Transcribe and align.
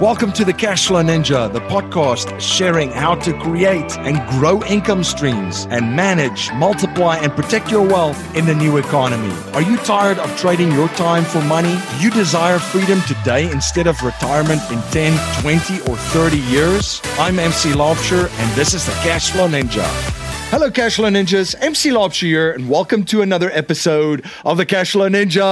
Welcome 0.00 0.32
to 0.32 0.44
the 0.44 0.52
Cashflow 0.52 1.02
Ninja, 1.02 1.50
the 1.50 1.60
podcast 1.60 2.38
sharing 2.38 2.90
how 2.90 3.14
to 3.14 3.32
create 3.40 3.96
and 4.00 4.18
grow 4.38 4.62
income 4.64 5.02
streams 5.02 5.66
and 5.70 5.96
manage, 5.96 6.52
multiply, 6.52 7.16
and 7.16 7.32
protect 7.32 7.70
your 7.70 7.80
wealth 7.80 8.36
in 8.36 8.44
the 8.44 8.54
new 8.54 8.76
economy. 8.76 9.34
Are 9.54 9.62
you 9.62 9.78
tired 9.78 10.18
of 10.18 10.36
trading 10.36 10.70
your 10.70 10.88
time 10.88 11.24
for 11.24 11.40
money? 11.44 11.78
Do 11.96 12.04
you 12.04 12.10
desire 12.10 12.58
freedom 12.58 13.00
today 13.08 13.50
instead 13.50 13.86
of 13.86 14.02
retirement 14.02 14.60
in 14.70 14.82
10, 14.90 15.40
20, 15.40 15.80
or 15.90 15.96
30 15.96 16.40
years? 16.40 17.00
I'm 17.18 17.38
MC 17.38 17.70
Laubscher, 17.70 18.28
and 18.28 18.54
this 18.54 18.74
is 18.74 18.84
the 18.84 18.92
Cashflow 18.92 19.48
Ninja. 19.48 20.15
Hello, 20.48 20.70
Cashflow 20.70 21.10
Ninjas. 21.10 21.56
MC 21.60 21.90
Laubscher 21.90 22.28
here, 22.28 22.52
and 22.52 22.70
welcome 22.70 23.04
to 23.06 23.20
another 23.20 23.50
episode 23.50 24.24
of 24.44 24.58
the 24.58 24.64
Cashflow 24.64 25.10
Ninja. 25.10 25.42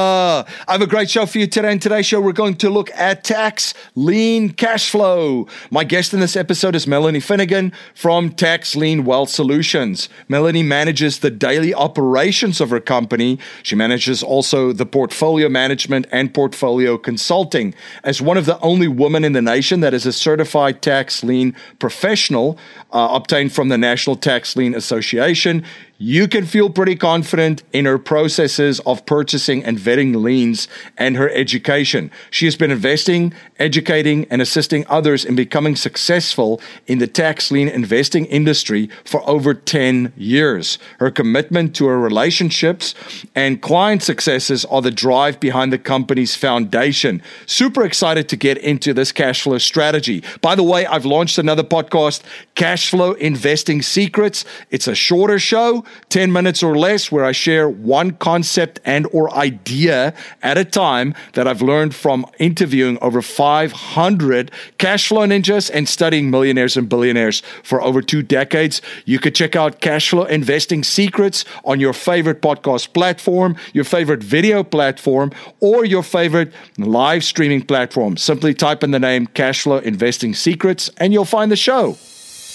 I 0.69 0.73
have 0.73 0.83
a 0.83 0.87
great 0.87 1.11
show 1.11 1.27
for 1.27 1.39
you 1.39 1.49
today. 1.49 1.73
In 1.73 1.81
today's 1.81 2.07
show, 2.07 2.21
we're 2.21 2.31
going 2.31 2.55
to 2.59 2.71
look 2.71 2.93
at 2.93 3.25
tax 3.25 3.75
lien 3.97 4.51
cash 4.51 4.89
flow. 4.89 5.49
My 5.73 5.83
guest 5.83 6.15
in 6.15 6.21
this 6.21 6.37
episode 6.37 6.77
is 6.77 6.87
Melanie 6.87 7.19
Finnegan 7.19 7.73
from 7.93 8.31
Tax 8.31 8.77
Lien 8.77 9.05
Wealth 9.05 9.31
Solutions. 9.31 10.09
Melanie 10.29 10.63
manages 10.63 11.19
the 11.19 11.31
daily 11.31 11.75
operations 11.75 12.61
of 12.61 12.71
her 12.71 12.81
company. 12.81 13.41
She 13.65 13.75
manages 13.75 14.23
also 14.23 14.73
the 14.73 14.87
portfolio 14.87 15.49
management 15.49 16.07
and 16.13 16.33
portfolio 16.33 16.97
consulting. 16.99 17.75
As 18.05 18.23
one 18.23 18.37
of 18.37 18.47
the 18.47 18.61
only 18.61 18.87
women 18.87 19.25
in 19.25 19.33
the 19.33 19.43
nation 19.43 19.81
that 19.81 19.93
is 19.93 20.07
a 20.07 20.13
certified 20.13 20.83
tax 20.83 21.25
lien 21.25 21.53
professional, 21.81 22.57
uh, 22.93 23.09
obtained 23.11 23.53
from 23.53 23.71
the 23.71 23.77
National 23.77 24.15
Tax 24.15 24.55
Lien 24.55 24.73
Association 24.85 25.65
you 25.99 26.27
can 26.27 26.45
feel 26.45 26.71
pretty 26.71 26.97
confident 26.97 27.63
in 27.73 27.85
her 27.85 27.99
processes 27.99 28.81
of 28.81 29.07
purchasing 29.07 29.65
and 29.65 29.79
vetting 29.79 30.23
liens 30.23 30.67
and 30.99 31.17
her 31.17 31.31
education. 31.31 32.11
She 32.31 32.47
has 32.47 32.57
been 32.57 32.73
investing, 32.73 33.33
educating, 33.61 34.27
and 34.29 34.43
assisting 34.43 34.85
others 34.89 35.25
in 35.25 35.37
becoming 35.37 35.77
successful 35.77 36.61
in 36.89 36.99
the 36.99 37.07
tax 37.07 37.53
lien 37.53 37.69
investing 37.69 38.27
industry 38.27 38.91
for 39.05 39.29
over 39.29 39.55
10 39.55 40.13
years. 40.17 40.79
Her 40.99 41.13
commitment 41.13 41.77
to 41.77 41.87
her 41.87 41.99
relationships 41.99 42.95
and 43.35 43.63
client 43.63 44.03
successes 44.03 44.65
are 44.65 44.83
the 44.83 44.91
drive 44.91 45.39
behind 45.39 45.73
the 45.73 45.79
company's 45.79 46.35
foundation. 46.35 47.23
Super 47.47 47.85
excited 47.85 48.29
to 48.31 48.37
get 48.37 48.59
into 48.59 48.95
this 48.95 49.13
cash 49.13 49.43
flow 49.43 49.59
strategy. 49.59 50.25
By 50.41 50.57
the 50.57 50.65
way, 50.65 50.87
I've 50.87 51.07
launched 51.07 51.39
another 51.39 51.63
podcast, 51.63 52.23
Cash 52.57 52.91
Flow 52.91 53.13
Investing 53.13 53.81
Secrets. 53.81 54.45
It's 54.71 54.89
a 54.89 54.95
shorter 54.95 55.39
show 55.39 55.84
10 56.09 56.33
minutes 56.33 56.63
or 56.63 56.77
less 56.77 57.11
where 57.11 57.25
I 57.25 57.33
share 57.33 57.69
one 57.69 58.13
concept 58.13 58.81
and 58.85 59.07
or 59.13 59.35
idea 59.35 60.15
at 60.43 60.59
a 60.59 60.65
time 60.65 61.15
that 61.33 61.47
I've 61.47 61.63
learned 61.63 61.95
from 61.95 62.27
interviewing 62.39 62.99
over 63.01 63.23
500 63.23 64.51
cash 64.79 65.09
flow 65.09 65.27
ninjas 65.27 65.71
and 65.73 65.89
studying 65.89 66.31
millionaires 66.31 66.77
and 66.77 66.89
billionaires 66.89 67.43
for 67.63 67.83
over 67.83 68.03
2 68.03 68.23
decades. 68.23 68.81
You 69.05 69.19
could 69.19 69.35
check 69.35 69.57
out 69.57 69.81
Cash 69.81 70.11
Flow 70.11 70.25
Investing 70.25 70.85
Secrets 70.85 71.45
on 71.65 71.81
your 71.81 71.93
favorite 71.93 72.41
podcast 72.41 72.93
platform, 72.93 73.57
your 73.73 73.85
favorite 73.85 74.23
video 74.23 74.63
platform, 74.63 75.33
or 75.61 75.85
your 75.85 76.03
favorite 76.03 76.53
live 76.79 77.25
streaming 77.25 77.63
platform. 77.63 78.17
Simply 78.17 78.55
type 78.55 78.83
in 78.83 78.91
the 78.91 78.99
name 78.99 79.27
Cash 79.29 79.63
Flow 79.63 79.79
Investing 79.79 80.35
Secrets 80.35 80.91
and 80.97 81.13
you'll 81.13 81.25
find 81.25 81.51
the 81.51 81.57
show. 81.57 81.97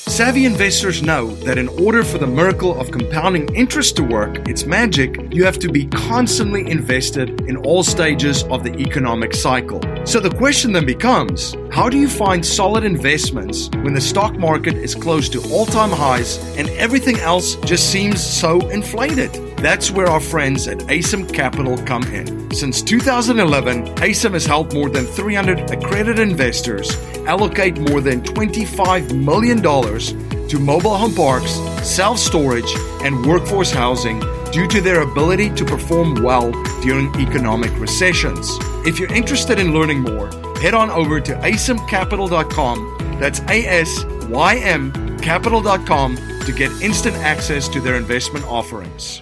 Savvy 0.07 0.45
investors 0.45 1.03
know 1.03 1.35
that 1.43 1.57
in 1.57 1.67
order 1.67 2.03
for 2.03 2.17
the 2.17 2.25
miracle 2.25 2.79
of 2.79 2.89
compounding 2.89 3.53
interest 3.53 3.95
to 3.97 4.03
work, 4.03 4.47
its 4.47 4.65
magic, 4.65 5.17
you 5.31 5.43
have 5.43 5.59
to 5.59 5.69
be 5.69 5.85
constantly 5.87 6.69
invested 6.69 7.41
in 7.41 7.57
all 7.57 7.83
stages 7.83 8.43
of 8.43 8.63
the 8.63 8.73
economic 8.79 9.33
cycle. 9.33 9.81
So 10.05 10.19
the 10.19 10.31
question 10.31 10.71
then 10.71 10.85
becomes 10.85 11.55
how 11.71 11.89
do 11.89 11.97
you 11.97 12.07
find 12.07 12.45
solid 12.45 12.83
investments 12.83 13.69
when 13.83 13.93
the 13.93 14.01
stock 14.01 14.35
market 14.37 14.75
is 14.75 14.95
close 14.95 15.29
to 15.29 15.41
all 15.51 15.65
time 15.65 15.91
highs 15.91 16.37
and 16.57 16.69
everything 16.69 17.17
else 17.19 17.55
just 17.57 17.91
seems 17.91 18.23
so 18.23 18.59
inflated? 18.69 19.48
That's 19.61 19.91
where 19.91 20.07
our 20.07 20.21
friends 20.21 20.69
at 20.69 20.77
Asym 20.87 21.33
Capital 21.33 21.77
come 21.79 22.03
in. 22.03 22.49
Since 22.51 22.81
2011, 22.81 23.87
Asym 23.95 24.31
has 24.31 24.45
helped 24.45 24.73
more 24.73 24.89
than 24.89 25.05
300 25.05 25.69
accredited 25.69 26.19
investors 26.19 26.95
allocate 27.27 27.77
more 27.77 27.99
than 27.99 28.21
$25 28.21 29.13
million 29.13 29.61
to 29.61 30.59
mobile 30.59 30.95
home 30.95 31.13
parks, 31.13 31.55
self 31.83 32.17
storage, 32.17 32.73
and 33.03 33.25
workforce 33.25 33.69
housing 33.69 34.21
due 34.53 34.67
to 34.69 34.79
their 34.79 35.01
ability 35.01 35.49
to 35.55 35.65
perform 35.65 36.23
well 36.23 36.51
during 36.81 37.13
economic 37.15 37.77
recessions. 37.79 38.49
If 38.87 38.97
you're 38.97 39.13
interested 39.13 39.59
in 39.59 39.73
learning 39.73 40.03
more, 40.03 40.31
head 40.59 40.73
on 40.73 40.89
over 40.89 41.19
to 41.19 41.33
asymcapital.com. 41.33 43.17
That's 43.19 43.41
A 43.41 43.65
S 43.67 44.05
Y 44.29 44.55
M 44.55 45.19
capital.com 45.19 46.15
to 46.45 46.53
get 46.53 46.71
instant 46.81 47.17
access 47.17 47.67
to 47.67 47.81
their 47.81 47.95
investment 47.95 48.45
offerings. 48.45 49.21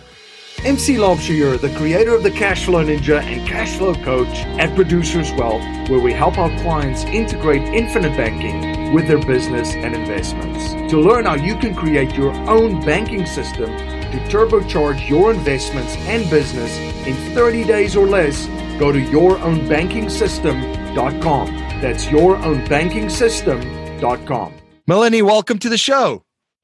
MC 0.66 0.96
Laubscher, 0.96 1.60
the 1.62 1.70
creator 1.78 2.14
of 2.16 2.24
the 2.24 2.32
Cashflow 2.32 2.84
Ninja 2.86 3.22
and 3.22 3.48
Cashflow 3.48 3.94
Coach 4.04 4.40
at 4.60 4.74
Producers 4.76 5.32
Wealth, 5.34 5.62
where 5.90 6.00
we 6.00 6.12
help 6.12 6.38
our 6.38 6.50
clients 6.62 7.04
integrate 7.06 7.62
infinite 7.74 8.18
banking 8.18 8.92
with 8.94 9.08
their 9.08 9.20
business 9.20 9.72
and 9.74 9.96
investments. 9.96 10.74
To 10.92 11.00
learn 11.00 11.24
how 11.26 11.36
you 11.36 11.56
can 11.58 11.74
create 11.76 12.14
your 12.16 12.34
own 12.50 12.84
banking 12.84 13.26
system 13.26 13.68
to 13.68 14.18
turbocharge 14.30 15.08
your 15.08 15.32
investments 15.32 15.96
and 16.00 16.30
business 16.30 16.76
in 17.08 17.16
30 17.34 17.64
days 17.66 17.96
or 17.96 18.06
less, 18.08 18.48
go 18.80 18.92
to 18.92 19.00
yourownbankingsystem.com. 19.00 21.48
That's 21.82 22.06
yourownbankingsystem.com. 22.06 24.54
Melanie, 24.88 25.22
welcome 25.22 25.60
to 25.60 25.70
the 25.70 25.78
show. 25.78 26.24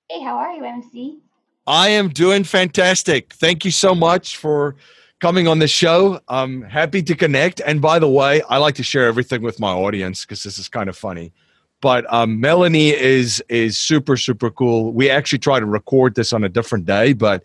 Hey, 0.10 0.22
how 0.22 0.36
are 0.38 0.52
you, 0.54 0.64
MC? 0.66 1.20
I 1.66 1.90
am 1.90 2.10
doing 2.10 2.44
fantastic. 2.44 3.34
Thank 3.34 3.64
you 3.64 3.72
so 3.72 3.96
much 3.96 4.38
for 4.38 4.76
coming 5.22 5.48
on 5.48 5.60
the 5.60 5.68
show. 5.68 6.20
I'm 6.28 6.64
happy 6.64 7.02
to 7.04 7.16
connect. 7.16 7.62
And 7.66 7.82
by 7.82 8.00
the 8.00 8.10
way, 8.10 8.42
I 8.50 8.58
like 8.58 8.76
to 8.76 8.84
share 8.84 9.08
everything 9.08 9.42
with 9.42 9.60
my 9.60 9.72
audience 9.72 10.26
because 10.26 10.44
this 10.44 10.58
is 10.58 10.68
kind 10.68 10.90
of 10.90 10.98
funny. 10.98 11.32
But 11.80 12.06
um, 12.12 12.40
Melanie 12.40 12.90
is 12.90 13.44
is 13.50 13.78
super 13.78 14.18
super 14.18 14.50
cool. 14.50 14.94
We 14.94 15.10
actually 15.10 15.40
try 15.40 15.60
to 15.60 15.66
record 15.66 16.16
this 16.16 16.34
on 16.34 16.44
a 16.44 16.50
different 16.50 16.86
day, 16.86 17.14
but 17.14 17.44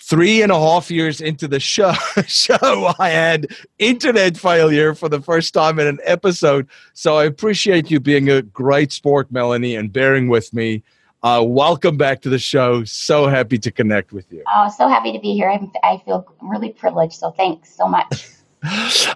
three 0.00 0.42
and 0.42 0.52
a 0.52 0.58
half 0.58 0.90
years 0.90 1.20
into 1.20 1.48
the 1.48 1.60
show, 1.60 1.92
show 2.26 2.92
I 2.98 3.08
had 3.10 3.48
internet 3.78 4.36
failure 4.36 4.94
for 4.94 5.08
the 5.08 5.20
first 5.20 5.52
time 5.52 5.78
in 5.78 5.86
an 5.86 5.98
episode. 6.04 6.66
So 6.94 7.16
I 7.16 7.24
appreciate 7.24 7.90
you 7.90 8.00
being 8.00 8.30
a 8.30 8.42
great 8.42 8.92
sport, 8.92 9.30
Melanie, 9.30 9.76
and 9.76 9.92
bearing 9.92 10.28
with 10.28 10.54
me. 10.54 10.82
Uh, 11.22 11.42
welcome 11.44 11.96
back 11.96 12.22
to 12.22 12.28
the 12.28 12.38
show. 12.38 12.84
So 12.84 13.26
happy 13.26 13.58
to 13.58 13.72
connect 13.72 14.12
with 14.12 14.30
you. 14.32 14.44
Oh, 14.54 14.72
so 14.76 14.88
happy 14.88 15.12
to 15.12 15.18
be 15.18 15.34
here. 15.34 15.50
I'm, 15.50 15.72
I 15.82 16.00
feel 16.04 16.32
really 16.40 16.70
privileged. 16.70 17.14
So 17.14 17.32
thanks 17.32 17.74
so 17.74 17.88
much. 17.88 18.28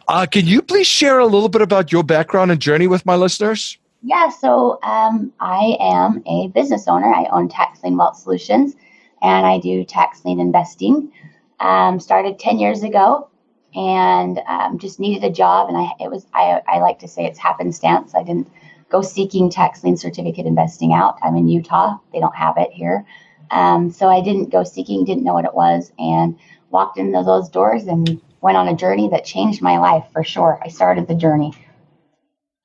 Uh, 0.06 0.24
can 0.24 0.46
you 0.46 0.62
please 0.62 0.86
share 0.86 1.18
a 1.18 1.26
little 1.26 1.48
bit 1.48 1.62
about 1.62 1.90
your 1.90 2.04
background 2.04 2.52
and 2.52 2.60
journey 2.60 2.86
with 2.86 3.04
my 3.04 3.16
listeners? 3.16 3.76
Yeah, 4.00 4.28
so 4.28 4.78
um, 4.84 5.32
I 5.40 5.76
am 5.80 6.22
a 6.26 6.46
business 6.54 6.86
owner. 6.86 7.12
I 7.12 7.24
own 7.32 7.48
Tax 7.48 7.82
Lien 7.82 7.96
Wealth 7.96 8.16
Solutions 8.16 8.76
and 9.20 9.44
I 9.44 9.58
do 9.58 9.84
tax 9.84 10.24
lien 10.24 10.38
investing. 10.38 11.12
Um, 11.58 11.98
started 11.98 12.38
10 12.38 12.60
years 12.60 12.84
ago 12.84 13.28
and 13.74 14.40
um, 14.46 14.78
just 14.78 15.00
needed 15.00 15.24
a 15.24 15.32
job. 15.32 15.68
And 15.68 15.76
I, 15.76 15.90
it 15.98 16.08
was, 16.08 16.24
I, 16.32 16.60
I 16.68 16.78
like 16.78 17.00
to 17.00 17.08
say 17.08 17.24
it's 17.24 17.38
happenstance. 17.38 18.14
I 18.14 18.22
didn't 18.22 18.48
go 18.92 19.02
seeking 19.02 19.50
tax 19.50 19.82
lien 19.82 19.96
certificate 19.96 20.46
investing 20.46 20.92
out. 20.92 21.18
I'm 21.22 21.34
in 21.34 21.48
Utah. 21.48 21.96
They 22.12 22.20
don't 22.20 22.36
have 22.36 22.58
it 22.58 22.70
here. 22.70 23.04
Um, 23.50 23.90
so 23.90 24.08
I 24.08 24.20
didn't 24.20 24.50
go 24.50 24.62
seeking, 24.62 25.04
didn't 25.04 25.24
know 25.24 25.32
what 25.32 25.46
it 25.46 25.54
was, 25.54 25.90
and 25.98 26.38
walked 26.70 26.98
into 26.98 27.22
those 27.24 27.48
doors 27.48 27.84
and 27.84 28.20
went 28.42 28.56
on 28.56 28.68
a 28.68 28.76
journey 28.76 29.08
that 29.08 29.24
changed 29.24 29.62
my 29.62 29.78
life 29.78 30.04
for 30.12 30.22
sure. 30.22 30.60
I 30.62 30.68
started 30.68 31.08
the 31.08 31.14
journey. 31.14 31.52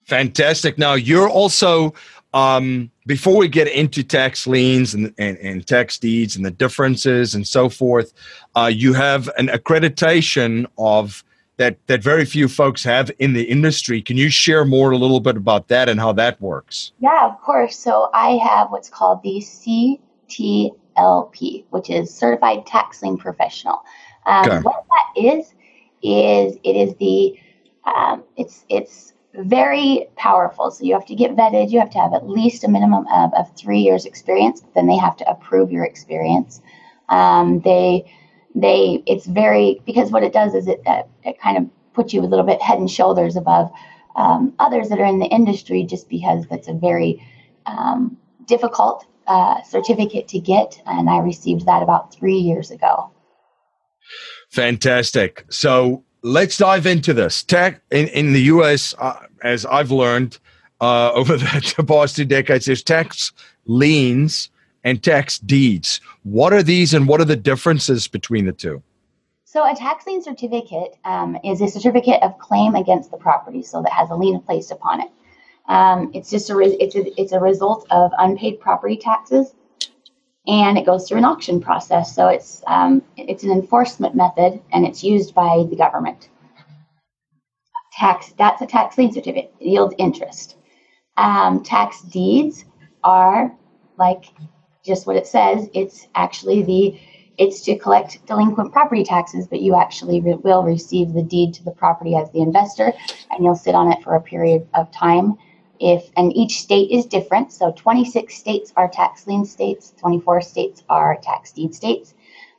Fantastic. 0.04 0.78
Now 0.78 0.94
you're 0.94 1.30
also 1.30 1.94
um, 2.34 2.92
before 3.06 3.38
we 3.38 3.48
get 3.48 3.68
into 3.70 4.04
tax 4.04 4.46
liens 4.48 4.94
and, 4.94 5.14
and, 5.18 5.38
and, 5.38 5.66
tax 5.66 5.98
deeds 5.98 6.36
and 6.36 6.46
the 6.46 6.52
differences 6.52 7.34
and 7.34 7.48
so 7.48 7.70
forth, 7.70 8.14
uh, 8.56 8.70
you 8.72 8.94
have 8.94 9.30
an 9.38 9.48
accreditation 9.48 10.68
of 10.78 11.24
that 11.58 11.78
that 11.88 12.02
very 12.04 12.26
few 12.26 12.48
folks 12.48 12.84
have 12.84 13.12
in 13.20 13.34
the 13.34 13.44
industry. 13.44 14.02
Can 14.02 14.18
you 14.18 14.30
share 14.30 14.64
more 14.66 14.92
a 14.92 14.98
little 14.98 15.20
bit 15.20 15.36
about 15.38 15.68
that 15.68 15.90
and 15.90 16.00
how 16.00 16.14
that 16.14 16.40
works? 16.42 16.94
Yeah, 17.00 17.28
of 17.28 17.42
course. 17.42 17.78
So 17.78 18.10
I 18.14 18.38
have 18.38 18.72
what's 18.72 18.90
called 18.90 19.22
the 19.24 19.40
CTLP, 20.30 21.66
which 21.70 21.90
is 21.90 22.14
Certified 22.14 22.66
Tax 22.66 23.02
Lien 23.02 23.18
Professional. 23.18 23.82
Um, 24.26 24.46
okay. 24.46 24.60
What 24.60 24.86
that 24.90 25.22
is 25.22 25.54
is 26.04 26.58
it 26.64 26.76
is 26.76 26.96
the 26.96 27.40
um, 27.86 28.24
it's 28.36 28.66
it's 28.70 29.14
very 29.34 30.08
powerful. 30.16 30.72
So 30.72 30.84
you 30.84 30.94
have 30.94 31.06
to 31.08 31.16
get 31.16 31.36
vetted. 31.36 31.72
You 31.72 31.80
have 31.80 31.90
to 31.92 32.00
have 32.00 32.14
at 32.14 32.28
least 32.28 32.64
a 32.64 32.68
minimum 32.68 33.06
of, 33.14 33.34
of 33.34 33.56
three 33.56 33.80
years 33.80 34.06
experience. 34.06 34.64
Then 34.76 34.88
they 34.88 34.98
have 34.98 35.18
to 35.18 35.30
approve 35.30 35.72
your 35.72 35.86
experience. 35.86 36.62
Um, 37.10 37.62
they 37.62 38.12
they 38.62 39.04
it's 39.06 39.26
very 39.26 39.82
because 39.86 40.12
what 40.12 40.24
it 40.24 40.34
does 40.34 40.54
is 40.54 40.68
it 40.68 40.82
it 41.24 41.40
kind 41.40 41.58
of 41.58 41.70
puts 41.94 42.14
you 42.14 42.22
a 42.22 42.28
little 42.28 42.46
bit 42.46 42.62
head 42.62 42.80
and 42.80 42.90
shoulders 42.90 43.36
above 43.36 43.72
um, 44.16 44.54
others 44.60 44.90
that 44.90 45.00
are 45.00 45.06
in 45.06 45.20
the 45.20 45.28
industry 45.28 45.84
just 45.84 46.10
because 46.10 46.46
that's 46.48 46.68
a 46.68 46.74
very 46.74 47.24
um, 47.66 48.18
difficult 48.46 49.06
uh, 49.28 49.62
certificate 49.64 50.28
to 50.30 50.40
get. 50.40 50.82
And 50.86 51.10
I 51.10 51.20
received 51.20 51.66
that 51.66 51.84
about 51.84 52.14
three 52.14 52.38
years 52.38 52.72
ago. 52.72 53.12
Fantastic. 54.50 55.46
So 55.50 56.04
let's 56.24 56.58
dive 56.58 56.86
into 56.86 57.14
this. 57.14 57.44
Tech 57.44 57.82
in, 57.92 58.08
in 58.08 58.34
the 58.34 58.42
US, 58.44 58.96
uh, 58.98 59.20
as 59.44 59.66
I've 59.66 59.92
learned 59.92 60.40
uh, 60.82 61.12
over 61.14 61.38
the 61.38 61.86
past 61.88 62.16
two 62.16 62.26
decades, 62.26 62.66
there's 62.66 62.84
tax 62.84 63.32
liens 63.66 64.50
and 64.88 65.04
tax 65.04 65.38
deeds. 65.40 66.00
What 66.24 66.54
are 66.54 66.64
these 66.64 66.94
and 66.94 67.10
what 67.10 67.20
are 67.20 67.26
the 67.26 67.36
differences 67.36 68.08
between 68.08 68.46
the 68.46 68.54
two? 68.54 68.82
So, 69.44 69.70
a 69.70 69.76
tax 69.76 70.08
lien 70.08 70.24
certificate 70.24 70.96
um, 71.04 71.38
is 71.44 71.60
a 71.60 71.68
certificate 71.68 72.24
of 72.24 72.38
claim 72.40 72.74
against 72.74 73.12
the 73.12 73.18
property, 73.18 73.64
so 73.64 73.82
that 73.82 73.92
has 73.92 74.10
a 74.10 74.16
lien 74.16 74.40
placed 74.42 74.72
upon 74.72 75.02
it. 75.02 75.10
Um, 75.68 76.12
it's 76.14 76.30
just 76.30 76.50
a 76.50 76.56
re- 76.56 76.78
it's 76.80 76.96
a, 76.96 77.22
it's 77.22 77.34
a 77.34 77.40
result 77.40 77.86
of 77.92 78.12
unpaid 78.18 78.62
property 78.62 78.96
taxes, 78.96 79.54
and 80.48 80.78
it 80.78 80.86
goes 80.86 81.06
through 81.06 81.18
an 81.18 81.26
auction 81.26 81.60
process. 81.60 82.16
So 82.16 82.30
it's 82.30 82.64
um, 82.68 83.04
it's 83.18 83.44
an 83.44 83.52
enforcement 83.52 84.16
method, 84.16 84.62
and 84.72 84.86
it's 84.86 85.04
used 85.04 85.36
by 85.36 85.66
the 85.70 85.76
government. 85.76 86.30
Tax 87.92 88.34
that's 88.38 88.62
a 88.62 88.66
tax 88.66 88.98
lien 88.98 89.12
certificate. 89.12 89.54
It 89.60 89.68
yields 89.68 89.96
interest. 89.98 90.56
Um, 91.18 91.62
tax 91.62 92.02
deeds 92.04 92.64
are 93.04 93.54
like 93.98 94.26
just 94.88 95.08
what 95.08 95.18
it 95.18 95.28
says. 95.28 95.70
It's 95.74 96.08
actually 96.16 96.64
the 96.64 97.00
it's 97.38 97.62
to 97.62 97.78
collect 97.78 98.26
delinquent 98.26 98.74
property 98.74 99.04
taxes, 99.04 99.48
but 99.48 99.62
you 99.62 99.76
actually 99.76 100.22
re- 100.22 100.36
will 100.36 100.64
receive 100.64 101.14
the 101.14 101.22
deed 101.22 101.54
to 101.56 101.64
the 101.66 101.72
property 101.72 102.16
as 102.16 102.32
the 102.32 102.42
investor, 102.42 102.94
and 103.32 103.46
you'll 103.46 103.56
sit 103.56 103.76
on 103.76 103.92
it 103.92 104.04
for 104.04 104.16
a 104.16 104.22
period 104.22 104.68
of 104.74 104.92
time. 104.92 105.38
If 105.80 106.10
and 106.18 106.36
each 106.36 106.62
state 106.62 106.90
is 106.90 107.06
different, 107.06 107.52
so 107.54 107.72
26 107.74 108.34
states 108.34 108.74
are 108.76 108.90
tax 108.90 109.28
lien 109.28 109.46
states, 109.46 109.94
24 110.00 110.42
states 110.42 110.84
are 110.90 111.20
tax 111.22 111.52
deed 111.52 111.76
states. 111.76 112.16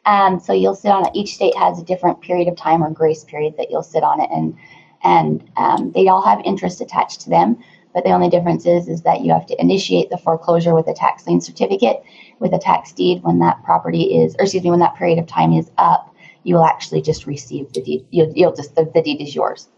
Um, 0.06 0.40
so 0.40 0.52
you'll 0.52 0.76
sit 0.76 0.92
on 0.92 1.06
it. 1.06 1.12
Each 1.14 1.34
state 1.34 1.56
has 1.56 1.80
a 1.80 1.84
different 1.84 2.20
period 2.20 2.48
of 2.48 2.56
time 2.56 2.84
or 2.84 2.90
grace 2.90 3.24
period 3.24 3.56
that 3.58 3.70
you'll 3.70 3.82
sit 3.82 4.04
on 4.04 4.20
it, 4.20 4.30
and 4.32 4.56
and 5.02 5.50
um, 5.56 5.92
they 5.92 6.08
all 6.08 6.22
have 6.22 6.40
interest 6.44 6.80
attached 6.80 7.22
to 7.22 7.30
them. 7.30 7.58
But 7.94 8.04
the 8.04 8.10
only 8.10 8.28
difference 8.28 8.66
is 8.66 8.88
is 8.88 9.02
that 9.02 9.22
you 9.22 9.32
have 9.32 9.46
to 9.46 9.60
initiate 9.60 10.10
the 10.10 10.18
foreclosure 10.18 10.74
with 10.74 10.86
a 10.88 10.94
tax 10.94 11.26
lien 11.26 11.40
certificate, 11.40 12.02
with 12.38 12.52
a 12.52 12.58
tax 12.58 12.92
deed 12.92 13.22
when 13.22 13.38
that 13.40 13.62
property 13.64 14.22
is, 14.22 14.34
or 14.38 14.42
excuse 14.42 14.62
me, 14.62 14.70
when 14.70 14.80
that 14.80 14.96
period 14.96 15.18
of 15.18 15.26
time 15.26 15.52
is 15.52 15.70
up, 15.78 16.14
you 16.44 16.54
will 16.54 16.64
actually 16.64 17.02
just 17.02 17.26
receive 17.26 17.72
the 17.72 17.82
deed. 17.82 18.06
You'll, 18.10 18.32
you'll 18.34 18.54
just 18.54 18.74
the, 18.74 18.90
the 18.94 19.02
deed 19.02 19.20
is 19.20 19.34
yours. 19.34 19.68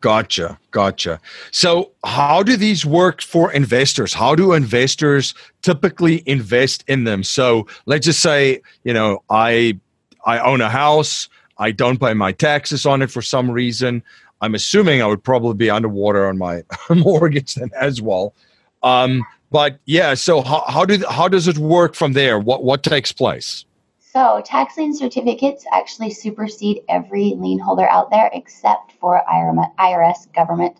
Gotcha, 0.00 0.60
gotcha. 0.70 1.20
So, 1.50 1.90
how 2.04 2.44
do 2.44 2.56
these 2.56 2.86
work 2.86 3.20
for 3.20 3.50
investors? 3.52 4.14
How 4.14 4.36
do 4.36 4.52
investors 4.52 5.34
typically 5.62 6.22
invest 6.24 6.84
in 6.86 7.02
them? 7.02 7.24
So, 7.24 7.66
let's 7.86 8.06
just 8.06 8.20
say, 8.20 8.62
you 8.84 8.92
know, 8.92 9.24
I 9.28 9.80
I 10.24 10.38
own 10.38 10.60
a 10.60 10.68
house, 10.68 11.28
I 11.58 11.72
don't 11.72 11.98
pay 11.98 12.14
my 12.14 12.30
taxes 12.30 12.86
on 12.86 13.02
it 13.02 13.10
for 13.10 13.22
some 13.22 13.50
reason. 13.50 14.04
I'm 14.40 14.54
assuming 14.54 15.02
I 15.02 15.06
would 15.06 15.22
probably 15.22 15.54
be 15.54 15.70
underwater 15.70 16.26
on 16.26 16.38
my 16.38 16.62
mortgage 16.90 17.54
then 17.54 17.70
as 17.78 18.00
well. 18.00 18.34
Um, 18.82 19.24
but 19.50 19.78
yeah, 19.86 20.14
so 20.14 20.42
how, 20.42 20.64
how 20.68 20.84
do 20.84 21.02
how 21.08 21.28
does 21.28 21.48
it 21.48 21.58
work 21.58 21.94
from 21.94 22.12
there? 22.12 22.38
What 22.38 22.64
what 22.64 22.82
takes 22.82 23.12
place? 23.12 23.64
So 23.98 24.42
tax 24.44 24.76
lien 24.76 24.94
certificates 24.94 25.64
actually 25.72 26.10
supersede 26.10 26.80
every 26.88 27.34
lien 27.36 27.58
holder 27.58 27.88
out 27.88 28.10
there 28.10 28.30
except 28.32 28.92
for 28.92 29.22
IRS 29.28 30.32
government, 30.32 30.76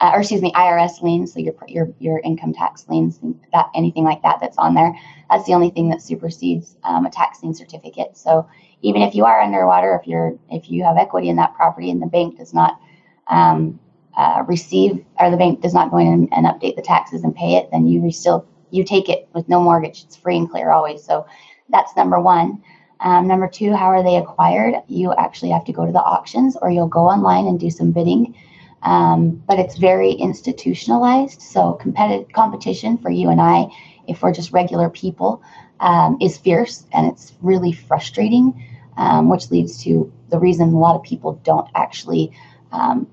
uh, 0.00 0.12
or 0.14 0.20
excuse 0.20 0.42
me, 0.42 0.52
IRS 0.52 1.02
liens. 1.02 1.32
So 1.32 1.40
your 1.40 1.54
your 1.68 1.88
your 1.98 2.20
income 2.20 2.52
tax 2.54 2.86
liens, 2.88 3.20
that 3.52 3.66
anything 3.74 4.04
like 4.04 4.22
that 4.22 4.38
that's 4.40 4.58
on 4.58 4.74
there. 4.74 4.94
That's 5.30 5.46
the 5.46 5.54
only 5.54 5.70
thing 5.70 5.88
that 5.90 6.00
supersedes 6.00 6.76
um, 6.84 7.06
a 7.06 7.10
tax 7.10 7.42
lien 7.42 7.54
certificate. 7.54 8.16
So 8.16 8.48
even 8.82 9.02
if 9.02 9.14
you 9.14 9.24
are 9.24 9.40
underwater, 9.40 9.98
if 10.00 10.06
you're 10.06 10.38
if 10.50 10.70
you 10.70 10.84
have 10.84 10.96
equity 10.96 11.28
in 11.28 11.36
that 11.36 11.54
property 11.54 11.90
and 11.90 12.00
the 12.00 12.06
bank 12.06 12.38
does 12.38 12.54
not 12.54 12.80
um, 13.28 13.78
uh, 14.16 14.42
receive 14.46 15.04
or 15.20 15.30
the 15.30 15.36
bank 15.36 15.60
does 15.60 15.74
not 15.74 15.90
go 15.90 15.98
in 15.98 16.28
and, 16.32 16.46
update 16.46 16.76
the 16.76 16.82
taxes 16.82 17.22
and 17.22 17.34
pay 17.34 17.56
it, 17.56 17.68
then 17.70 17.86
you 17.86 18.10
still 18.10 18.46
you 18.70 18.82
take 18.82 19.08
it 19.08 19.28
with 19.34 19.48
no 19.48 19.60
mortgage. 19.60 20.04
It's 20.04 20.16
free 20.16 20.36
and 20.36 20.50
clear 20.50 20.70
always. 20.70 21.04
So 21.04 21.26
that's 21.68 21.96
number 21.96 22.18
one. 22.18 22.62
Um, 23.00 23.28
number 23.28 23.46
two, 23.46 23.74
how 23.74 23.86
are 23.86 24.02
they 24.02 24.16
acquired? 24.16 24.82
You 24.88 25.12
actually 25.14 25.50
have 25.50 25.64
to 25.66 25.72
go 25.72 25.84
to 25.84 25.92
the 25.92 26.02
auctions 26.02 26.56
or 26.60 26.70
you'll 26.70 26.88
go 26.88 27.06
online 27.06 27.46
and 27.46 27.60
do 27.60 27.70
some 27.70 27.92
bidding. 27.92 28.34
Um, 28.82 29.42
but 29.46 29.58
it's 29.58 29.76
very 29.76 30.12
institutionalized. 30.12 31.42
So 31.42 31.74
competitive 31.74 32.32
competition 32.32 32.96
for 32.98 33.10
you 33.10 33.28
and 33.28 33.40
I, 33.40 33.66
if 34.06 34.22
we're 34.22 34.32
just 34.32 34.52
regular 34.52 34.88
people, 34.88 35.42
um, 35.80 36.16
is 36.20 36.38
fierce 36.38 36.86
and 36.92 37.06
it's 37.06 37.34
really 37.42 37.72
frustrating, 37.72 38.64
um, 38.96 39.28
which 39.28 39.50
leads 39.50 39.82
to 39.84 40.10
the 40.30 40.38
reason 40.38 40.72
a 40.72 40.78
lot 40.78 40.96
of 40.96 41.02
people 41.02 41.40
don't 41.44 41.68
actually 41.74 42.32
um, 42.72 43.06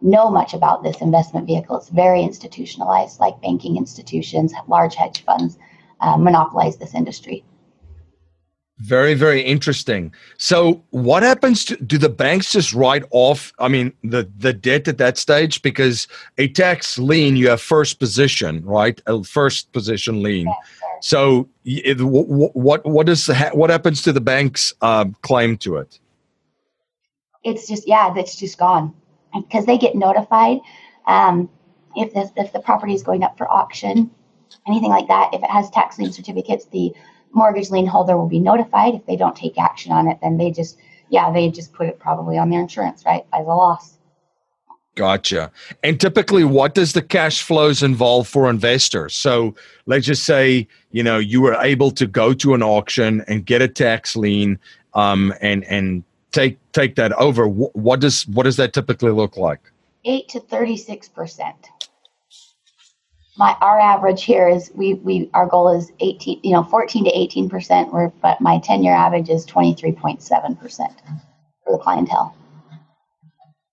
know 0.00 0.30
much 0.30 0.54
about 0.54 0.82
this 0.82 1.00
investment 1.00 1.46
vehicle. 1.46 1.76
It's 1.76 1.88
very 1.88 2.22
institutionalized, 2.22 3.20
like 3.20 3.40
banking 3.40 3.76
institutions, 3.76 4.52
large 4.68 4.94
hedge 4.94 5.24
funds 5.24 5.58
uh, 6.00 6.16
monopolize 6.16 6.76
this 6.76 6.94
industry. 6.94 7.44
Very, 8.78 9.14
very 9.14 9.42
interesting. 9.42 10.12
So, 10.38 10.82
what 10.90 11.22
happens 11.22 11.64
to 11.66 11.76
do 11.76 11.98
the 11.98 12.08
banks 12.08 12.50
just 12.50 12.74
write 12.74 13.04
off? 13.12 13.52
I 13.60 13.68
mean, 13.68 13.92
the 14.02 14.28
the 14.36 14.52
debt 14.52 14.88
at 14.88 14.98
that 14.98 15.18
stage 15.18 15.62
because 15.62 16.08
a 16.36 16.48
tax 16.48 16.98
lien, 16.98 17.36
you 17.36 17.48
have 17.50 17.60
first 17.60 18.00
position, 18.00 18.64
right? 18.64 19.00
A 19.06 19.22
first 19.22 19.70
position 19.72 20.20
lien. 20.20 20.46
Yes, 20.46 20.56
so, 21.00 21.48
it, 21.64 22.00
what 22.00 22.84
what 22.84 23.06
does 23.06 23.28
what 23.52 23.70
happens 23.70 24.02
to 24.02 24.12
the 24.12 24.20
bank's 24.20 24.74
uh, 24.82 25.04
claim 25.22 25.58
to 25.58 25.76
it? 25.76 26.00
It's 27.44 27.66
just 27.66 27.88
yeah, 27.88 28.12
that's 28.14 28.36
just 28.36 28.58
gone 28.58 28.94
because 29.34 29.66
they 29.66 29.78
get 29.78 29.94
notified 29.94 30.58
um, 31.06 31.48
if 31.96 32.12
this 32.14 32.30
if 32.36 32.52
the 32.52 32.60
property 32.60 32.94
is 32.94 33.02
going 33.02 33.22
up 33.22 33.36
for 33.36 33.50
auction, 33.50 34.10
anything 34.66 34.90
like 34.90 35.08
that. 35.08 35.30
If 35.32 35.42
it 35.42 35.50
has 35.50 35.70
tax 35.70 35.98
lien 35.98 36.12
certificates, 36.12 36.66
the 36.66 36.92
mortgage 37.32 37.70
lien 37.70 37.86
holder 37.86 38.16
will 38.16 38.28
be 38.28 38.40
notified. 38.40 38.94
If 38.94 39.06
they 39.06 39.16
don't 39.16 39.36
take 39.36 39.58
action 39.58 39.92
on 39.92 40.08
it, 40.08 40.18
then 40.22 40.36
they 40.36 40.50
just 40.50 40.78
yeah 41.08 41.32
they 41.32 41.50
just 41.50 41.72
put 41.72 41.88
it 41.88 41.98
probably 41.98 42.38
on 42.38 42.50
their 42.50 42.60
insurance 42.60 43.04
right 43.04 43.28
by 43.30 43.38
the 43.38 43.48
loss. 43.48 43.98
Gotcha. 44.94 45.50
And 45.82 45.98
typically, 45.98 46.44
what 46.44 46.74
does 46.74 46.92
the 46.92 47.00
cash 47.00 47.40
flows 47.40 47.82
involve 47.82 48.28
for 48.28 48.50
investors? 48.50 49.14
So 49.14 49.54
let's 49.86 50.04
just 50.06 50.24
say 50.24 50.68
you 50.90 51.02
know 51.02 51.18
you 51.18 51.40
were 51.40 51.54
able 51.54 51.90
to 51.92 52.06
go 52.06 52.34
to 52.34 52.54
an 52.54 52.62
auction 52.62 53.24
and 53.26 53.44
get 53.44 53.62
a 53.62 53.68
tax 53.68 54.16
lien, 54.16 54.58
um, 54.94 55.32
and 55.40 55.64
and 55.64 56.04
take 56.32 56.58
take 56.72 56.96
that 56.96 57.12
over, 57.12 57.46
what 57.46 58.00
does 58.00 58.26
what 58.28 58.44
does 58.44 58.56
that 58.56 58.72
typically 58.72 59.12
look 59.12 59.36
like? 59.36 59.60
Eight 60.04 60.28
to 60.30 60.40
thirty 60.40 60.76
six 60.76 61.08
percent. 61.08 61.68
My 63.38 63.56
our 63.60 63.78
average 63.80 64.24
here 64.24 64.48
is 64.48 64.70
we 64.74 64.94
we 64.94 65.30
our 65.32 65.46
goal 65.46 65.68
is 65.76 65.92
eighteen, 66.00 66.40
you 66.42 66.52
know, 66.52 66.64
fourteen 66.64 67.04
to 67.04 67.10
eighteen 67.10 67.48
percent. 67.48 67.90
but 68.20 68.40
my 68.40 68.58
ten 68.58 68.82
year 68.82 68.94
average 68.94 69.30
is 69.30 69.44
twenty 69.44 69.74
three 69.74 69.92
point 69.92 70.22
seven 70.22 70.56
percent 70.56 70.92
for 71.64 71.76
the 71.76 71.78
clientele. 71.78 72.36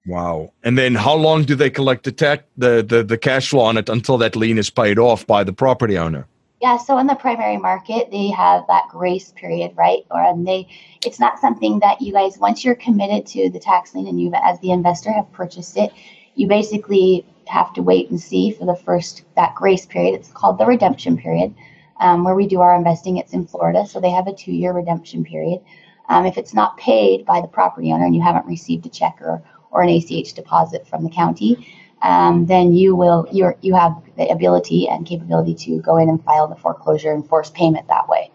Wow! 0.05 0.53
And 0.63 0.77
then 0.77 0.95
how 0.95 1.15
long 1.15 1.43
do 1.43 1.55
they 1.55 1.69
collect 1.69 2.03
the 2.03 2.11
tech 2.11 2.45
the, 2.57 2.83
the 2.87 3.03
the 3.03 3.17
cash 3.17 3.49
flow 3.49 3.61
on 3.61 3.77
it 3.77 3.89
until 3.89 4.17
that 4.19 4.35
lien 4.35 4.57
is 4.57 4.69
paid 4.69 4.97
off 4.97 5.25
by 5.27 5.43
the 5.43 5.53
property 5.53 5.97
owner? 5.97 6.27
Yeah, 6.61 6.75
so 6.75 6.97
in 6.97 7.07
the 7.07 7.15
primary 7.15 7.55
market, 7.57 8.11
they 8.11 8.29
have 8.31 8.67
that 8.67 8.89
grace 8.89 9.31
period, 9.31 9.71
right? 9.77 10.05
Or 10.11 10.21
and 10.21 10.45
they, 10.45 10.67
it's 11.05 11.19
not 11.19 11.39
something 11.39 11.79
that 11.79 12.01
you 12.01 12.11
guys 12.11 12.37
once 12.37 12.65
you're 12.65 12.75
committed 12.75 13.25
to 13.27 13.49
the 13.49 13.59
tax 13.59 13.95
lien 13.95 14.07
and 14.07 14.19
you, 14.19 14.31
as 14.35 14.59
the 14.59 14.71
investor, 14.71 15.11
have 15.11 15.31
purchased 15.31 15.77
it. 15.77 15.93
You 16.35 16.47
basically 16.47 17.25
have 17.47 17.73
to 17.75 17.81
wait 17.81 18.09
and 18.09 18.19
see 18.19 18.51
for 18.51 18.65
the 18.65 18.75
first 18.75 19.23
that 19.37 19.55
grace 19.55 19.85
period. 19.85 20.15
It's 20.15 20.31
called 20.31 20.57
the 20.57 20.65
redemption 20.65 21.17
period, 21.17 21.55
um, 22.01 22.25
where 22.25 22.35
we 22.35 22.45
do 22.45 22.59
our 22.59 22.75
investing. 22.75 23.15
It's 23.17 23.33
in 23.33 23.47
Florida, 23.47 23.85
so 23.85 24.01
they 24.01 24.11
have 24.11 24.27
a 24.27 24.33
two-year 24.35 24.73
redemption 24.73 25.23
period. 25.23 25.61
Um, 26.09 26.25
if 26.25 26.37
it's 26.37 26.53
not 26.53 26.75
paid 26.77 27.25
by 27.25 27.39
the 27.39 27.47
property 27.47 27.93
owner 27.93 28.05
and 28.05 28.15
you 28.15 28.21
haven't 28.21 28.47
received 28.47 28.85
a 28.85 28.89
check 28.89 29.19
or 29.21 29.41
or 29.71 29.83
an 29.83 29.89
ACH 29.89 30.33
deposit 30.33 30.87
from 30.87 31.03
the 31.03 31.09
county, 31.11 31.78
um, 32.01 32.45
then 32.45 32.73
you 32.73 32.95
will 32.95 33.27
you 33.31 33.53
you 33.61 33.75
have 33.75 33.95
the 34.17 34.27
ability 34.29 34.87
and 34.87 35.05
capability 35.05 35.55
to 35.55 35.81
go 35.81 35.97
in 35.97 36.09
and 36.09 36.23
file 36.23 36.47
the 36.47 36.55
foreclosure 36.55 37.11
and 37.11 37.27
force 37.27 37.49
payment 37.49 37.87
that 37.87 38.07
way. 38.07 38.31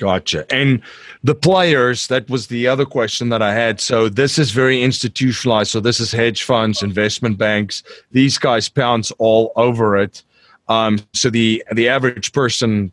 Gotcha. 0.00 0.50
And 0.52 0.80
the 1.22 1.34
players, 1.34 2.06
that 2.06 2.28
was 2.30 2.46
the 2.46 2.66
other 2.66 2.86
question 2.86 3.28
that 3.28 3.42
I 3.42 3.52
had. 3.52 3.80
So 3.80 4.08
this 4.08 4.38
is 4.38 4.50
very 4.50 4.82
institutionalized. 4.82 5.70
So 5.70 5.78
this 5.78 6.00
is 6.00 6.10
hedge 6.10 6.42
funds, 6.42 6.82
investment 6.82 7.36
banks. 7.36 7.82
These 8.10 8.38
guys 8.38 8.70
pounce 8.70 9.10
all 9.18 9.52
over 9.56 9.98
it. 9.98 10.22
Um, 10.68 11.00
so 11.12 11.28
the 11.28 11.62
the 11.72 11.88
average 11.88 12.32
person 12.32 12.92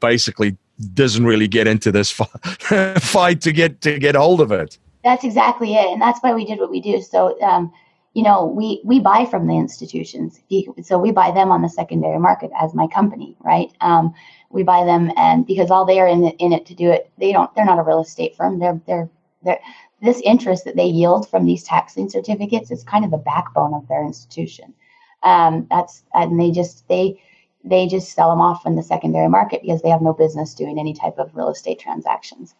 basically 0.00 0.56
doesn't 0.94 1.24
really 1.24 1.46
get 1.46 1.66
into 1.66 1.92
this 1.92 2.10
fight 2.98 3.40
to 3.42 3.52
get 3.52 3.80
to 3.82 3.98
get 3.98 4.16
hold 4.16 4.40
of 4.40 4.50
it. 4.50 4.78
That's 5.04 5.24
exactly 5.24 5.74
it, 5.74 5.86
and 5.92 6.02
that's 6.02 6.20
why 6.20 6.34
we 6.34 6.44
did 6.44 6.58
what 6.58 6.70
we 6.70 6.80
do. 6.80 7.00
So 7.02 7.40
um, 7.40 7.72
you 8.14 8.22
know, 8.22 8.46
we 8.46 8.80
we 8.84 9.00
buy 9.00 9.26
from 9.26 9.46
the 9.46 9.56
institutions, 9.56 10.40
so 10.82 10.98
we 10.98 11.12
buy 11.12 11.30
them 11.30 11.50
on 11.50 11.62
the 11.62 11.68
secondary 11.68 12.18
market 12.18 12.50
as 12.60 12.74
my 12.74 12.86
company, 12.86 13.36
right? 13.40 13.70
Um, 13.80 14.14
we 14.50 14.62
buy 14.62 14.84
them, 14.84 15.12
and 15.16 15.46
because 15.46 15.70
all 15.70 15.84
they 15.84 16.00
are 16.00 16.08
in 16.08 16.24
it, 16.24 16.36
in 16.38 16.52
it 16.52 16.66
to 16.66 16.74
do 16.74 16.90
it, 16.90 17.10
they 17.18 17.32
don't. 17.32 17.54
They're 17.54 17.64
not 17.64 17.78
a 17.78 17.82
real 17.82 18.00
estate 18.00 18.34
firm. 18.34 18.58
They're 18.58 18.80
they're 18.86 19.10
they're 19.44 19.60
this 20.00 20.20
interest 20.24 20.64
that 20.64 20.76
they 20.76 20.86
yield 20.86 21.28
from 21.28 21.44
these 21.44 21.64
tax 21.64 21.96
lien 21.96 22.08
certificates 22.08 22.70
is 22.70 22.84
kind 22.84 23.04
of 23.04 23.10
the 23.10 23.18
backbone 23.18 23.74
of 23.74 23.86
their 23.88 24.04
institution. 24.04 24.74
Um, 25.22 25.66
that's 25.70 26.04
and 26.14 26.40
they 26.40 26.50
just 26.50 26.88
they 26.88 27.20
they 27.64 27.86
just 27.86 28.12
sell 28.14 28.30
them 28.30 28.40
off 28.40 28.66
in 28.66 28.76
the 28.76 28.82
secondary 28.82 29.28
market 29.28 29.62
because 29.62 29.82
they 29.82 29.90
have 29.90 30.02
no 30.02 30.12
business 30.14 30.54
doing 30.54 30.78
any 30.78 30.94
type 30.94 31.18
of 31.18 31.34
real 31.36 31.50
estate 31.50 31.78
transactions. 31.78 32.54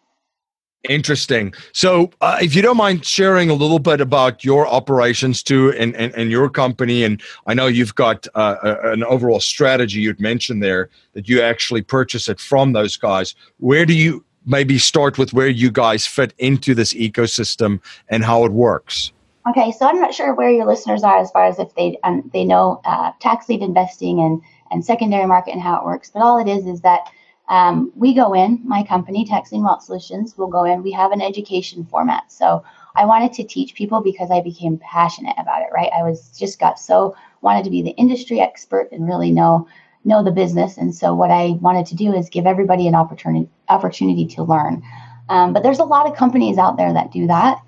Interesting. 0.85 1.53
So, 1.73 2.11
uh, 2.21 2.39
if 2.41 2.55
you 2.55 2.63
don't 2.63 2.77
mind 2.77 3.05
sharing 3.05 3.51
a 3.51 3.55
little 3.55 3.81
bit 3.81 4.01
about 4.01 4.45
your 4.45 4.67
operations 4.69 5.43
too, 5.43 5.73
and, 5.73 5.95
and, 5.97 6.15
and 6.15 6.31
your 6.31 6.49
company, 6.49 7.03
and 7.03 7.21
I 7.49 7.55
know 7.55 7.67
you've 7.67 7.97
got 7.97 8.29
uh, 8.37 8.57
a, 8.63 8.93
an 8.93 9.03
overall 9.03 9.41
strategy 9.41 10.01
you'd 10.01 10.21
mentioned 10.21 10.63
there 10.63 10.89
that 11.15 11.29
you 11.29 11.43
actually 11.43 11.83
purchase 11.83 12.29
it 12.29 12.39
from 12.39 12.75
those 12.75 12.97
guys. 12.97 13.35
Where 13.59 13.85
do 13.85 13.93
you 13.93 14.25
maybe 14.47 14.79
start 14.79 15.19
with 15.19 15.33
where 15.33 15.49
you 15.49 15.71
guys 15.71 16.07
fit 16.07 16.33
into 16.39 16.77
this 16.77 16.95
ecosystem 16.95 17.81
and 18.09 18.25
how 18.25 18.45
it 18.45 18.53
works? 18.53 19.13
Okay, 19.49 19.73
so 19.73 19.87
I'm 19.87 20.01
not 20.01 20.15
sure 20.15 20.33
where 20.35 20.51
your 20.51 20.67
listeners 20.67 21.03
are 21.03 21.19
as 21.19 21.31
far 21.33 21.47
as 21.47 21.59
if 21.59 21.75
they 21.75 21.99
um, 22.05 22.31
they 22.33 22.45
know 22.45 22.81
uh, 22.85 23.13
tax 23.21 23.49
lien 23.49 23.63
investing 23.63 24.21
and 24.21 24.43
and 24.71 24.85
secondary 24.85 25.27
market 25.27 25.53
and 25.53 25.61
how 25.61 25.77
it 25.79 25.85
works, 25.85 26.11
but 26.11 26.23
all 26.23 26.39
it 26.39 26.49
is 26.49 26.67
is 26.67 26.83
that 26.83 27.11
um, 27.49 27.91
we 27.95 28.15
go 28.15 28.35
in, 28.35 28.61
my 28.65 28.83
company, 28.83 29.27
Lien 29.51 29.63
Wealth 29.63 29.83
Solutions, 29.83 30.37
will 30.37 30.49
go 30.49 30.65
in. 30.65 30.83
We 30.83 30.93
have 30.93 31.13
an 31.13 31.23
education 31.23 31.87
format. 31.87 32.31
So 32.31 32.63
I 32.95 33.07
wanted 33.07 33.33
to 33.35 33.45
teach 33.45 33.75
people 33.75 34.03
because 34.03 34.31
I 34.31 34.41
became 34.41 34.79
passionate 34.79 35.37
about 35.39 35.63
it, 35.63 35.69
right? 35.73 35.91
I 35.97 36.03
was 36.03 36.37
just 36.39 36.59
got 36.59 36.79
so 36.79 37.17
wanted 37.41 37.65
to 37.65 37.71
be 37.71 37.83
the 37.83 37.91
industry 37.91 38.41
expert 38.41 38.89
and 38.93 39.07
really 39.07 39.31
know 39.31 39.67
know 40.05 40.23
the 40.23 40.31
business. 40.31 40.77
And 40.77 40.95
so 40.95 41.15
what 41.15 41.31
I 41.31 41.59
wanted 41.61 41.87
to 41.87 41.97
do 41.97 42.13
is 42.13 42.29
give 42.29 42.47
everybody 42.47 42.87
an 42.87 42.95
opportunity 42.95 43.49
opportunity 43.69 44.27
to 44.27 44.43
learn. 44.43 44.83
Um, 45.29 45.53
but 45.53 45.63
there's 45.63 45.79
a 45.79 45.85
lot 45.85 46.07
of 46.07 46.17
companies 46.17 46.59
out 46.59 46.77
there 46.77 46.93
that 46.93 47.13
do 47.13 47.27
that. 47.27 47.59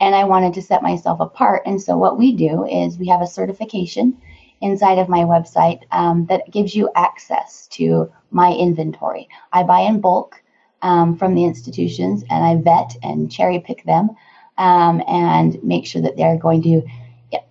And 0.00 0.14
I 0.14 0.24
wanted 0.24 0.54
to 0.54 0.62
set 0.62 0.82
myself 0.82 1.20
apart. 1.20 1.62
And 1.66 1.80
so 1.80 1.96
what 1.98 2.18
we 2.18 2.34
do 2.34 2.64
is 2.64 2.98
we 2.98 3.08
have 3.08 3.20
a 3.20 3.26
certification 3.26 4.16
inside 4.60 4.98
of 4.98 5.08
my 5.08 5.20
website 5.20 5.80
um, 5.90 6.26
that 6.26 6.50
gives 6.50 6.74
you 6.74 6.90
access 6.94 7.66
to 7.68 8.10
my 8.30 8.52
inventory. 8.52 9.28
I 9.52 9.62
buy 9.62 9.80
in 9.80 10.00
bulk 10.00 10.42
um, 10.82 11.16
from 11.16 11.34
the 11.34 11.44
institutions 11.44 12.24
and 12.30 12.44
I 12.44 12.56
vet 12.56 12.96
and 13.02 13.30
cherry 13.30 13.58
pick 13.60 13.84
them 13.84 14.10
um, 14.58 15.02
and 15.08 15.62
make 15.62 15.86
sure 15.86 16.02
that 16.02 16.16
they're 16.16 16.38
going 16.38 16.62
to 16.62 16.82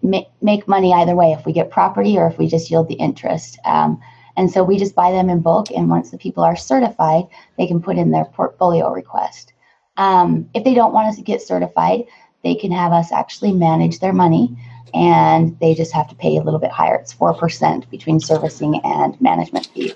make, 0.01 0.27
make 0.41 0.67
money 0.67 0.93
either 0.93 1.15
way 1.15 1.31
if 1.31 1.45
we 1.45 1.53
get 1.53 1.71
property 1.71 2.17
or 2.17 2.27
if 2.27 2.37
we 2.37 2.47
just 2.47 2.69
yield 2.69 2.87
the 2.87 2.95
interest. 2.95 3.57
Um, 3.65 3.99
and 4.37 4.49
so 4.49 4.63
we 4.63 4.77
just 4.77 4.95
buy 4.95 5.11
them 5.11 5.29
in 5.29 5.41
bulk. 5.41 5.71
And 5.71 5.89
once 5.89 6.11
the 6.11 6.17
people 6.17 6.43
are 6.43 6.55
certified, 6.55 7.25
they 7.57 7.67
can 7.67 7.81
put 7.81 7.97
in 7.97 8.11
their 8.11 8.25
portfolio 8.25 8.91
request. 8.91 9.53
Um, 9.97 10.49
if 10.53 10.63
they 10.63 10.73
don't 10.73 10.93
want 10.93 11.09
us 11.09 11.17
to 11.17 11.21
get 11.21 11.41
certified, 11.41 12.05
they 12.43 12.55
can 12.55 12.71
have 12.71 12.93
us 12.93 13.11
actually 13.11 13.51
manage 13.51 13.99
their 13.99 14.13
money 14.13 14.55
and 14.93 15.58
they 15.60 15.74
just 15.74 15.93
have 15.93 16.08
to 16.10 16.15
pay 16.15 16.38
a 16.38 16.41
little 16.41 16.60
bit 16.60 16.72
higher. 16.72 16.96
It's 16.96 17.13
4% 17.13 17.89
between 17.89 18.19
servicing 18.19 18.79
and 18.84 19.19
management 19.22 19.67
fee. 19.67 19.93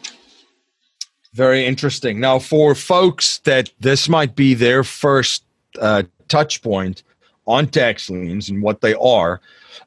Very 1.33 1.65
interesting. 1.65 2.19
Now, 2.19 2.39
for 2.39 2.75
folks 2.75 3.39
that 3.39 3.71
this 3.79 4.07
might 4.07 4.35
be 4.35 4.53
their 4.53 4.83
first 4.83 5.43
uh, 5.79 6.03
touch 6.27 6.61
point 6.61 7.03
on 7.45 7.67
tax 7.67 8.09
liens 8.09 8.49
and 8.49 8.61
what 8.61 8.81
they 8.81 8.93
are, 8.95 9.41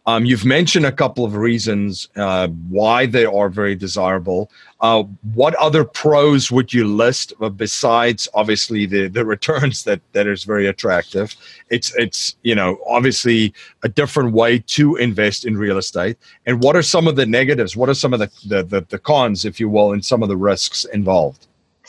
um, 0.06 0.24
you've 0.24 0.44
mentioned 0.44 0.86
a 0.86 0.92
couple 0.92 1.24
of 1.24 1.36
reasons 1.36 2.08
uh, 2.16 2.48
why 2.68 3.06
they 3.06 3.24
are 3.24 3.48
very 3.48 3.74
desirable. 3.74 4.50
Uh, 4.80 5.04
what 5.34 5.54
other 5.56 5.84
pros 5.84 6.50
would 6.50 6.72
you 6.72 6.86
list 6.86 7.32
besides 7.56 8.28
obviously 8.34 8.86
the, 8.86 9.08
the 9.08 9.24
returns 9.24 9.84
that, 9.84 10.00
that 10.12 10.26
is 10.26 10.44
very 10.44 10.66
attractive? 10.66 11.34
It's 11.70 11.94
it's 11.96 12.36
you 12.42 12.54
know 12.54 12.78
obviously 12.86 13.54
a 13.82 13.88
different 13.88 14.32
way 14.32 14.58
to 14.58 14.96
invest 14.96 15.44
in 15.44 15.56
real 15.56 15.78
estate. 15.78 16.18
And 16.46 16.62
what 16.62 16.76
are 16.76 16.82
some 16.82 17.08
of 17.08 17.16
the 17.16 17.26
negatives? 17.26 17.76
What 17.76 17.88
are 17.88 17.94
some 17.94 18.12
of 18.12 18.20
the, 18.20 18.30
the, 18.46 18.62
the, 18.62 18.80
the 18.88 18.98
cons, 18.98 19.44
if 19.44 19.58
you 19.58 19.68
will, 19.68 19.92
and 19.92 20.04
some 20.04 20.22
of 20.22 20.28
the 20.28 20.36
risks 20.36 20.84
involved? 20.84 21.46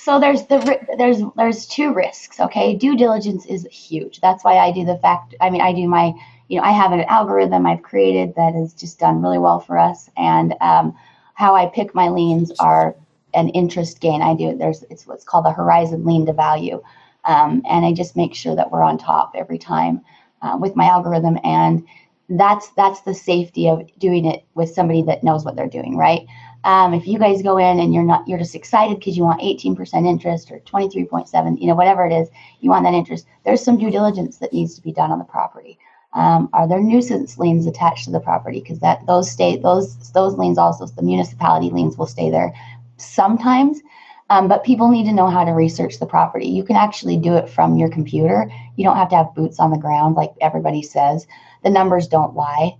so 0.08 0.20
there's 0.20 0.46
the 0.46 0.80
there's 0.98 1.22
there's 1.36 1.66
two 1.66 1.94
risks 1.94 2.40
okay 2.40 2.76
due 2.76 2.96
diligence 2.96 3.46
is 3.48 3.68
huge 3.72 4.22
that's 4.22 4.44
why 4.44 4.58
i 4.58 4.72
do 4.72 4.86
the 4.86 4.98
fact 5.00 5.36
i 5.42 5.50
mean 5.50 5.60
i 5.60 5.74
do 5.74 5.88
my 5.88 6.14
you 6.48 6.58
know, 6.58 6.64
I 6.64 6.72
have 6.72 6.92
an 6.92 7.02
algorithm 7.02 7.66
I've 7.66 7.84
created 7.84 8.36
that 8.36 8.54
has 8.54 8.74
just 8.74 9.00
done 9.00 9.22
really 9.22 9.38
well 9.38 9.60
for 9.60 9.78
us. 9.78 10.10
And 10.18 10.56
um, 10.62 10.96
how 11.34 11.56
I 11.56 11.68
pick 11.68 11.94
my 11.94 12.10
liens 12.10 12.52
are 12.60 12.96
an 13.34 13.50
interest 13.50 14.00
gain. 14.00 14.22
I 14.22 14.34
do 14.34 14.58
there's 14.58 14.84
it's 14.90 15.06
what's 15.06 15.24
called 15.24 15.46
the 15.46 15.52
horizon 15.52 16.06
lien 16.06 16.26
to 16.26 16.34
value, 16.34 16.82
um, 17.26 17.62
and 17.70 17.86
I 17.86 17.94
just 17.94 18.16
make 18.16 18.34
sure 18.34 18.56
that 18.56 18.72
we're 18.72 18.82
on 18.82 18.98
top 18.98 19.34
every 19.36 19.58
time 19.58 20.02
uh, 20.42 20.58
with 20.60 20.76
my 20.76 20.86
algorithm. 20.86 21.38
And 21.44 21.86
that's 22.30 22.70
that's 22.70 23.02
the 23.02 23.14
safety 23.14 23.70
of 23.70 23.88
doing 24.00 24.26
it 24.26 24.46
with 24.56 24.70
somebody 24.70 25.02
that 25.04 25.24
knows 25.24 25.46
what 25.46 25.56
they're 25.56 25.68
doing, 25.68 25.98
right? 25.98 26.26
Um, 26.64 26.94
if 26.94 27.08
you 27.08 27.20
guys 27.20 27.44
go 27.44 27.58
in 27.58 27.80
and 27.80 27.94
you're 27.94 28.04
not 28.04 28.28
you're 28.28 28.40
just 28.40 28.56
excited 28.56 28.98
because 28.98 29.16
you 29.16 29.24
want 29.24 29.42
18% 29.42 30.08
interest 30.08 30.52
or 30.52 30.60
23.7 30.60 31.62
you 31.62 31.68
know 31.68 31.76
whatever 31.76 32.06
it 32.06 32.12
is 32.12 32.30
you 32.60 32.70
want 32.72 32.84
that 32.84 32.96
interest 32.96 33.28
there's 33.46 33.64
some 33.64 33.78
due 33.78 33.92
diligence 33.92 34.38
that 34.40 34.52
needs 34.52 34.76
to 34.76 34.82
be 34.82 34.92
done 34.92 35.12
on 35.12 35.20
the 35.20 35.24
property 35.24 35.78
um, 36.18 36.50
are 36.52 36.68
there 36.68 36.82
nuisance 36.82 37.38
liens 37.38 37.68
attached 37.68 38.06
to 38.06 38.12
the 38.12 38.20
property? 38.20 38.60
Because 38.60 38.80
that 38.80 39.06
those 39.06 39.30
state 39.30 39.62
those 39.62 40.12
those 40.14 40.34
liens 40.34 40.58
also 40.58 40.88
the 40.88 41.04
municipality 41.04 41.70
liens 41.70 41.96
will 41.96 42.08
stay 42.08 42.32
there 42.32 42.54
sometimes. 42.98 43.82
Um, 44.32 44.48
but 44.48 44.64
people 44.64 44.90
need 44.90 45.06
to 45.06 45.14
know 45.14 45.28
how 45.28 45.46
to 45.46 45.52
research 45.52 46.00
the 46.00 46.08
property. 46.08 46.48
You 46.48 46.64
can 46.64 46.76
actually 46.76 47.18
do 47.18 47.36
it 47.36 47.48
from 47.48 47.78
your 47.78 47.88
computer. 47.90 48.52
You 48.76 48.84
don't 48.84 48.98
have 48.98 49.10
to 49.10 49.16
have 49.16 49.36
boots 49.36 49.60
on 49.60 49.70
the 49.72 49.78
ground 49.78 50.16
like 50.16 50.34
everybody 50.42 50.82
says. 50.82 51.28
The 51.64 51.70
numbers 51.70 52.08
don't 52.08 52.36
lie. 52.36 52.76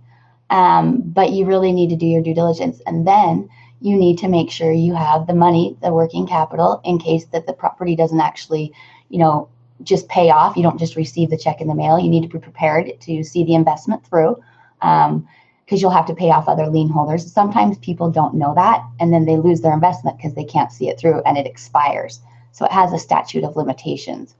Um, 0.50 1.00
but 1.02 1.32
you 1.32 1.46
really 1.46 1.72
need 1.72 1.90
to 1.90 1.96
do 1.96 2.06
your 2.06 2.22
due 2.22 2.34
diligence. 2.34 2.82
And 2.86 3.06
then 3.06 3.48
you 3.80 3.96
need 3.96 4.18
to 4.18 4.28
make 4.28 4.50
sure 4.50 4.72
you 4.72 4.94
have 4.94 5.26
the 5.26 5.34
money, 5.34 5.76
the 5.80 5.92
working 5.92 6.26
capital, 6.26 6.80
in 6.84 6.98
case 6.98 7.26
that 7.26 7.46
the 7.46 7.52
property 7.52 7.94
doesn't 7.94 8.20
actually, 8.20 8.72
you 9.08 9.18
know, 9.18 9.48
just 9.82 10.08
pay 10.08 10.30
off. 10.30 10.56
You 10.56 10.62
don't 10.62 10.78
just 10.78 10.96
receive 10.96 11.30
the 11.30 11.38
check 11.38 11.60
in 11.60 11.68
the 11.68 11.74
mail. 11.74 11.98
You 11.98 12.10
need 12.10 12.22
to 12.22 12.28
be 12.28 12.38
prepared 12.38 13.00
to 13.00 13.22
see 13.22 13.44
the 13.44 13.54
investment 13.54 14.06
through 14.06 14.42
because 14.80 15.10
um, 15.10 15.26
you'll 15.70 15.90
have 15.90 16.06
to 16.06 16.14
pay 16.14 16.30
off 16.30 16.48
other 16.48 16.66
lien 16.66 16.88
holders. 16.88 17.30
Sometimes 17.32 17.78
people 17.78 18.10
don't 18.10 18.34
know 18.34 18.54
that 18.54 18.84
and 19.00 19.12
then 19.12 19.24
they 19.24 19.36
lose 19.36 19.60
their 19.60 19.72
investment 19.72 20.16
because 20.16 20.34
they 20.34 20.44
can't 20.44 20.72
see 20.72 20.88
it 20.88 20.98
through 20.98 21.22
and 21.22 21.38
it 21.38 21.46
expires. 21.46 22.20
So 22.52 22.64
it 22.64 22.72
has 22.72 22.92
a 22.92 22.98
statute 22.98 23.44
of 23.44 23.56
limitations. 23.56 24.34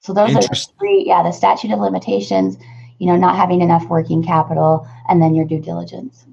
So 0.00 0.12
those 0.12 0.34
are 0.36 0.54
three, 0.78 1.04
yeah, 1.06 1.22
the 1.22 1.32
statute 1.32 1.72
of 1.72 1.80
limitations, 1.80 2.56
you 2.98 3.06
know, 3.08 3.16
not 3.16 3.36
having 3.36 3.60
enough 3.60 3.88
working 3.88 4.22
capital, 4.22 4.88
and 5.08 5.20
then 5.20 5.34
your 5.34 5.44
due 5.44 5.60
diligence. 5.60 6.24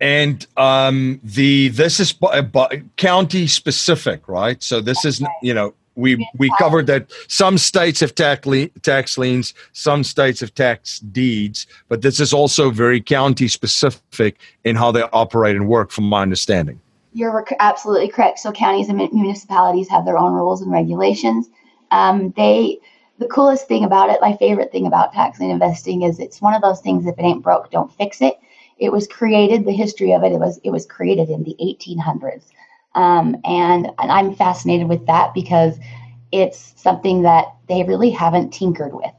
And 0.00 0.46
um, 0.56 1.20
the 1.24 1.68
this 1.68 2.00
is 2.00 2.12
b- 2.12 2.28
b- 2.52 2.82
county 2.96 3.46
specific, 3.46 4.28
right? 4.28 4.62
So 4.62 4.80
this 4.80 5.04
is 5.04 5.22
you 5.42 5.54
know 5.54 5.74
we 5.96 6.28
we 6.36 6.50
covered 6.58 6.86
that 6.86 7.10
some 7.28 7.58
states 7.58 8.00
have 8.00 8.14
tax, 8.14 8.46
le- 8.46 8.68
tax 8.82 9.18
liens, 9.18 9.54
some 9.72 10.04
states 10.04 10.40
have 10.40 10.54
tax 10.54 11.00
deeds, 11.00 11.66
but 11.88 12.02
this 12.02 12.20
is 12.20 12.32
also 12.32 12.70
very 12.70 13.00
county 13.00 13.48
specific 13.48 14.38
in 14.64 14.76
how 14.76 14.92
they 14.92 15.02
operate 15.12 15.56
and 15.56 15.66
work, 15.66 15.90
from 15.90 16.04
my 16.04 16.22
understanding. 16.22 16.80
You're 17.14 17.46
absolutely 17.60 18.08
correct. 18.08 18.38
So 18.38 18.52
counties 18.52 18.90
and 18.90 18.98
municipalities 18.98 19.88
have 19.88 20.04
their 20.04 20.18
own 20.18 20.34
rules 20.34 20.60
and 20.60 20.70
regulations. 20.70 21.48
Um, 21.90 22.34
they 22.36 22.78
the 23.18 23.26
coolest 23.28 23.66
thing 23.66 23.84
about 23.84 24.10
it, 24.10 24.18
my 24.20 24.36
favorite 24.36 24.70
thing 24.70 24.86
about 24.86 25.14
tax 25.14 25.40
lien 25.40 25.50
investing 25.50 26.02
is 26.02 26.18
it's 26.18 26.42
one 26.42 26.52
of 26.54 26.60
those 26.60 26.80
things. 26.80 27.06
If 27.06 27.18
it 27.18 27.22
ain't 27.22 27.42
broke, 27.42 27.70
don't 27.70 27.90
fix 27.92 28.20
it. 28.20 28.38
It 28.78 28.92
was 28.92 29.06
created. 29.06 29.64
The 29.64 29.72
history 29.72 30.12
of 30.12 30.22
it, 30.22 30.32
it 30.32 30.38
was 30.38 30.58
it 30.64 30.70
was 30.70 30.86
created 30.86 31.30
in 31.30 31.44
the 31.44 31.56
1800s, 31.60 32.44
um, 32.94 33.36
and 33.44 33.86
and 33.98 34.12
I'm 34.12 34.34
fascinated 34.34 34.88
with 34.88 35.06
that 35.06 35.32
because 35.34 35.78
it's 36.32 36.74
something 36.76 37.22
that 37.22 37.46
they 37.68 37.84
really 37.84 38.10
haven't 38.10 38.52
tinkered 38.52 38.94
with. 38.94 39.12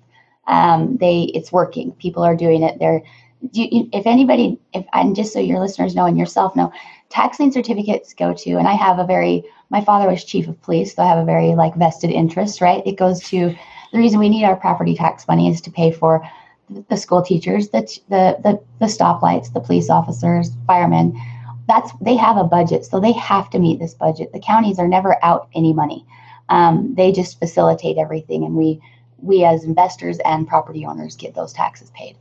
Um, 0.47 0.97
they 0.97 1.31
it's 1.33 1.51
working. 1.51 1.91
People 1.93 2.23
are 2.23 2.35
doing 2.35 2.63
it. 2.63 2.79
They're 2.79 3.03
you, 3.51 3.89
if 3.93 4.05
anybody, 4.05 4.59
if 4.73 4.85
and 4.93 5.15
just 5.15 5.33
so 5.33 5.39
your 5.39 5.59
listeners 5.59 5.95
know 5.95 6.05
and 6.05 6.17
yourself 6.17 6.55
know, 6.55 6.71
tax 7.09 7.39
lien 7.39 7.51
certificates 7.51 8.13
go 8.13 8.33
to, 8.33 8.51
and 8.57 8.67
I 8.67 8.73
have 8.73 8.99
a 8.99 9.05
very, 9.05 9.43
my 9.69 9.83
father 9.83 10.09
was 10.09 10.23
chief 10.23 10.47
of 10.47 10.61
police, 10.61 10.95
so 10.95 11.03
I 11.03 11.07
have 11.07 11.19
a 11.19 11.25
very 11.25 11.55
like 11.55 11.75
vested 11.75 12.11
interest, 12.11 12.61
right? 12.61 12.85
It 12.85 12.97
goes 12.97 13.21
to 13.29 13.55
the 13.91 13.97
reason 13.97 14.19
we 14.19 14.29
need 14.29 14.43
our 14.43 14.55
property 14.55 14.95
tax 14.95 15.27
money 15.27 15.49
is 15.49 15.61
to 15.61 15.71
pay 15.71 15.91
for 15.91 16.27
the 16.89 16.97
school 16.97 17.21
teachers, 17.21 17.69
the, 17.69 17.81
the, 18.09 18.38
the, 18.43 18.62
the 18.79 18.86
stoplights, 18.86 19.53
the 19.53 19.59
police 19.59 19.89
officers, 19.89 20.51
firemen. 20.65 21.19
That's 21.67 21.91
they 22.00 22.15
have 22.15 22.38
a 22.38 22.45
budget, 22.45 22.86
so 22.86 23.00
they 23.00 23.12
have 23.13 23.50
to 23.50 23.59
meet 23.59 23.79
this 23.79 23.93
budget. 23.93 24.31
The 24.31 24.39
counties 24.39 24.79
are 24.79 24.88
never 24.88 25.24
out 25.24 25.50
any 25.53 25.74
money. 25.74 26.05
Um, 26.50 26.93
they 26.95 27.12
just 27.12 27.39
facilitate 27.39 27.97
everything, 27.97 28.45
and 28.45 28.55
we 28.55 28.81
we 29.17 29.43
as 29.43 29.65
investors 29.65 30.17
and 30.24 30.47
property 30.47 30.86
owners 30.86 31.17
get 31.17 31.36
those 31.36 31.51
taxes 31.51 31.89
paid. 31.89 32.15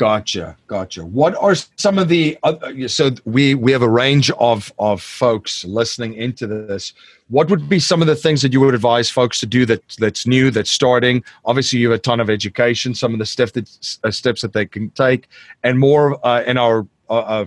Gotcha, 0.00 0.56
gotcha. 0.66 1.04
What 1.04 1.34
are 1.36 1.54
some 1.76 1.98
of 1.98 2.08
the 2.08 2.38
uh, 2.42 2.54
so 2.88 3.10
we 3.26 3.54
we 3.54 3.70
have 3.70 3.82
a 3.82 3.88
range 3.88 4.30
of 4.30 4.72
of 4.78 5.02
folks 5.02 5.62
listening 5.66 6.14
into 6.14 6.46
this. 6.46 6.94
What 7.28 7.50
would 7.50 7.68
be 7.68 7.78
some 7.78 8.00
of 8.00 8.06
the 8.06 8.16
things 8.16 8.40
that 8.40 8.50
you 8.50 8.60
would 8.60 8.72
advise 8.72 9.10
folks 9.10 9.40
to 9.40 9.46
do 9.46 9.66
that 9.66 9.82
that's 9.98 10.26
new, 10.26 10.50
that's 10.50 10.70
starting? 10.70 11.22
Obviously, 11.44 11.80
you 11.80 11.90
have 11.90 11.98
a 11.98 12.02
ton 12.02 12.18
of 12.18 12.30
education. 12.30 12.94
Some 12.94 13.12
of 13.12 13.18
the 13.18 13.26
steps 13.26 13.52
that 13.52 13.98
uh, 14.02 14.10
steps 14.10 14.40
that 14.40 14.54
they 14.54 14.64
can 14.64 14.88
take, 14.92 15.28
and 15.64 15.78
more 15.78 16.18
uh, 16.26 16.44
in 16.44 16.56
our 16.56 16.86
uh, 17.10 17.44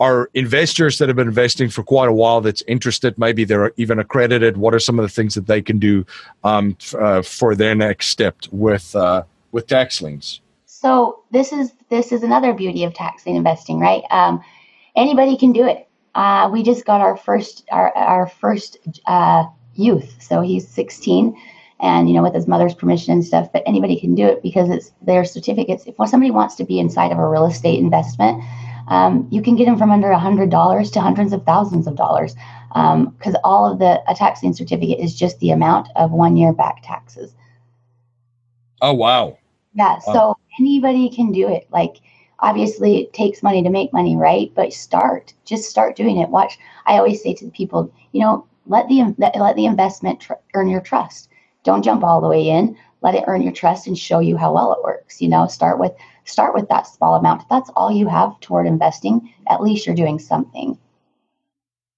our 0.00 0.28
investors 0.34 0.98
that 0.98 1.08
have 1.08 1.14
been 1.14 1.28
investing 1.28 1.68
for 1.68 1.84
quite 1.84 2.08
a 2.08 2.12
while 2.12 2.40
that's 2.40 2.62
interested 2.66 3.16
maybe 3.16 3.44
they're 3.44 3.72
even 3.76 3.98
accredited 3.98 4.56
what 4.56 4.74
are 4.74 4.80
some 4.80 4.98
of 4.98 5.02
the 5.02 5.10
things 5.10 5.34
that 5.34 5.46
they 5.46 5.60
can 5.60 5.78
do 5.78 6.06
um, 6.42 6.74
f- 6.80 6.94
uh, 6.94 7.20
for 7.20 7.54
their 7.54 7.74
next 7.74 8.06
step 8.06 8.34
with 8.50 8.96
uh, 8.96 9.22
with 9.52 9.66
tax 9.66 10.00
liens 10.00 10.40
so 10.80 11.24
this 11.30 11.52
is 11.52 11.74
this 11.90 12.10
is 12.10 12.22
another 12.22 12.54
beauty 12.54 12.84
of 12.84 12.94
tax 12.94 13.26
lien 13.26 13.36
investing, 13.36 13.78
right? 13.80 14.02
Um, 14.10 14.42
anybody 14.96 15.36
can 15.36 15.52
do 15.52 15.66
it. 15.66 15.86
Uh, 16.14 16.48
we 16.50 16.62
just 16.62 16.86
got 16.86 17.02
our 17.02 17.18
first 17.18 17.68
our 17.70 17.94
our 17.94 18.26
first 18.26 18.78
uh, 19.04 19.44
youth, 19.74 20.16
so 20.22 20.40
he's 20.40 20.66
16, 20.66 21.38
and 21.80 22.08
you 22.08 22.14
know 22.14 22.22
with 22.22 22.34
his 22.34 22.48
mother's 22.48 22.74
permission 22.74 23.12
and 23.12 23.22
stuff. 23.22 23.52
But 23.52 23.62
anybody 23.66 24.00
can 24.00 24.14
do 24.14 24.24
it 24.24 24.42
because 24.42 24.70
it's 24.70 24.92
their 25.02 25.22
certificates. 25.26 25.84
If 25.84 25.96
somebody 26.08 26.30
wants 26.30 26.54
to 26.54 26.64
be 26.64 26.78
inside 26.78 27.12
of 27.12 27.18
a 27.18 27.28
real 27.28 27.44
estate 27.44 27.78
investment, 27.78 28.42
um, 28.88 29.28
you 29.30 29.42
can 29.42 29.56
get 29.56 29.66
them 29.66 29.76
from 29.76 29.90
under 29.90 30.10
hundred 30.14 30.48
dollars 30.48 30.90
to 30.92 31.00
hundreds 31.02 31.34
of 31.34 31.44
thousands 31.44 31.88
of 31.88 31.94
dollars 31.94 32.34
because 32.68 33.34
um, 33.34 33.40
all 33.44 33.70
of 33.70 33.80
the 33.80 34.02
a 34.10 34.14
tax 34.14 34.42
lien 34.42 34.54
certificate 34.54 34.98
is 34.98 35.14
just 35.14 35.38
the 35.40 35.50
amount 35.50 35.88
of 35.96 36.10
one 36.10 36.38
year 36.38 36.54
back 36.54 36.82
taxes. 36.82 37.34
Oh 38.80 38.94
wow! 38.94 39.36
Yeah, 39.74 39.98
so 39.98 40.36
anybody 40.58 41.08
can 41.10 41.32
do 41.32 41.48
it. 41.48 41.66
Like 41.70 42.00
obviously 42.40 42.98
it 42.98 43.12
takes 43.12 43.42
money 43.42 43.62
to 43.62 43.70
make 43.70 43.92
money, 43.92 44.16
right? 44.16 44.50
But 44.54 44.72
start, 44.72 45.32
just 45.44 45.70
start 45.70 45.96
doing 45.96 46.18
it. 46.18 46.28
Watch. 46.28 46.58
I 46.86 46.98
always 46.98 47.22
say 47.22 47.34
to 47.34 47.44
the 47.44 47.50
people, 47.50 47.92
you 48.12 48.20
know, 48.20 48.46
let 48.66 48.88
the 48.88 49.14
let 49.18 49.56
the 49.56 49.66
investment 49.66 50.20
tr- 50.20 50.34
earn 50.54 50.68
your 50.68 50.80
trust. 50.80 51.30
Don't 51.62 51.82
jump 51.84 52.02
all 52.02 52.20
the 52.20 52.28
way 52.28 52.48
in. 52.48 52.76
Let 53.02 53.14
it 53.14 53.24
earn 53.26 53.42
your 53.42 53.52
trust 53.52 53.86
and 53.86 53.96
show 53.96 54.18
you 54.18 54.36
how 54.36 54.52
well 54.52 54.72
it 54.72 54.82
works. 54.82 55.20
You 55.20 55.28
know, 55.28 55.46
start 55.46 55.78
with 55.78 55.92
start 56.24 56.54
with 56.54 56.68
that 56.68 56.86
small 56.86 57.14
amount. 57.14 57.42
If 57.42 57.48
that's 57.48 57.70
all 57.76 57.90
you 57.90 58.08
have 58.08 58.38
toward 58.40 58.66
investing, 58.66 59.32
at 59.48 59.62
least 59.62 59.86
you're 59.86 59.94
doing 59.94 60.18
something. 60.18 60.78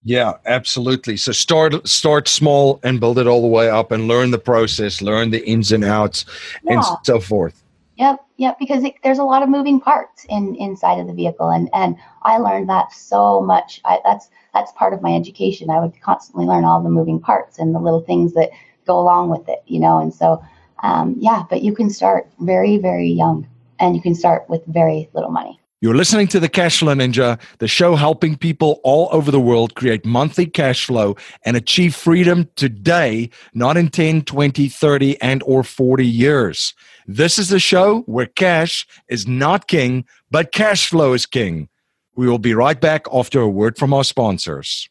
Yeah, 0.05 0.35
absolutely. 0.47 1.17
So 1.17 1.31
start 1.33 1.87
start 1.87 2.27
small 2.27 2.81
and 2.83 2.99
build 2.99 3.19
it 3.19 3.29
all 3.29 3.41
the 3.41 3.47
way 3.47 3.71
up 3.71 3.93
and 3.93 4.09
learn 4.09 4.33
the 4.33 4.39
process, 4.39 5.01
learn 5.01 5.31
the 5.31 5.47
ins 5.49 5.71
and 5.71 5.85
outs 5.85 6.25
yeah. 6.65 6.75
and 6.75 6.85
so 7.05 7.21
forth. 7.21 7.63
Yep, 7.97 8.25
yep. 8.37 8.59
Because 8.59 8.83
it, 8.83 8.95
there's 9.05 9.19
a 9.19 9.25
lot 9.25 9.45
of 9.45 9.49
moving 9.49 9.81
parts 9.81 10.27
in 10.29 10.57
inside 10.57 10.99
of 10.99 11.07
the 11.07 11.13
vehicle, 11.13 11.51
and 11.51 11.71
and 11.73 11.97
I 12.23 12.39
learned 12.39 12.69
that 12.69 12.93
so 12.93 13.41
much. 13.41 13.81
I, 13.85 14.01
that's 14.05 14.29
that's 14.53 14.73
part 14.73 14.93
of 14.93 15.03
my 15.03 15.15
education. 15.15 15.71
I 15.71 15.79
would 15.79 16.01
constantly 16.01 16.47
learn 16.47 16.65
all 16.65 16.83
the 16.83 16.91
moving 16.91 17.21
parts 17.21 17.61
and 17.61 17.73
the 17.73 17.79
little 17.79 18.01
things 18.01 18.35
that 18.35 18.51
go 18.87 18.99
along 18.99 19.29
with 19.31 19.49
it, 19.49 19.63
you 19.67 19.79
know. 19.79 19.99
And 19.99 20.13
so, 20.13 20.43
um, 20.83 21.15
yeah. 21.19 21.45
But 21.49 21.63
you 21.63 21.77
can 21.77 21.91
start 21.91 22.29
very, 22.41 22.77
very 22.77 23.09
young, 23.09 23.47
and 23.79 23.95
you 23.95 24.03
can 24.03 24.17
start 24.17 24.49
with 24.49 24.65
very 24.67 25.09
little 25.13 25.31
money. 25.31 25.61
You're 25.83 25.97
listening 25.97 26.29
to 26.29 26.39
the 26.39 26.49
Cashflow 26.49 26.95
Ninja, 26.95 27.41
the 27.59 27.67
show 27.67 27.97
helping 27.97 28.37
people 28.37 28.81
all 28.85 29.09
over 29.11 29.33
the 29.33 29.41
world 29.41 29.75
create 29.75 30.07
monthly 30.07 30.47
cash 30.47 30.87
flow 30.87 31.17
and 31.45 31.57
achieve 31.57 31.97
freedom 31.97 32.49
today, 32.55 33.31
not 33.53 33.77
in 33.77 33.89
10, 33.89 34.23
20, 34.23 34.69
30, 34.69 35.21
and 35.21 35.43
or 35.43 35.65
40 35.65 36.07
years. 36.07 36.73
This 37.09 37.37
is 37.37 37.49
the 37.49 37.59
show 37.59 38.03
where 38.03 38.27
cash 38.27 38.87
is 39.09 39.27
not 39.27 39.67
king, 39.67 40.05
but 40.31 40.53
cash 40.53 40.89
flow 40.89 41.15
is 41.15 41.27
king. 41.27 41.69
We 42.15 42.29
will 42.29 42.39
be 42.39 42.55
right 42.55 42.81
back 42.81 43.07
after 43.13 43.41
a 43.41 43.49
word 43.49 43.77
from 43.77 43.93
our 43.93 44.05
sponsors. 44.05 44.89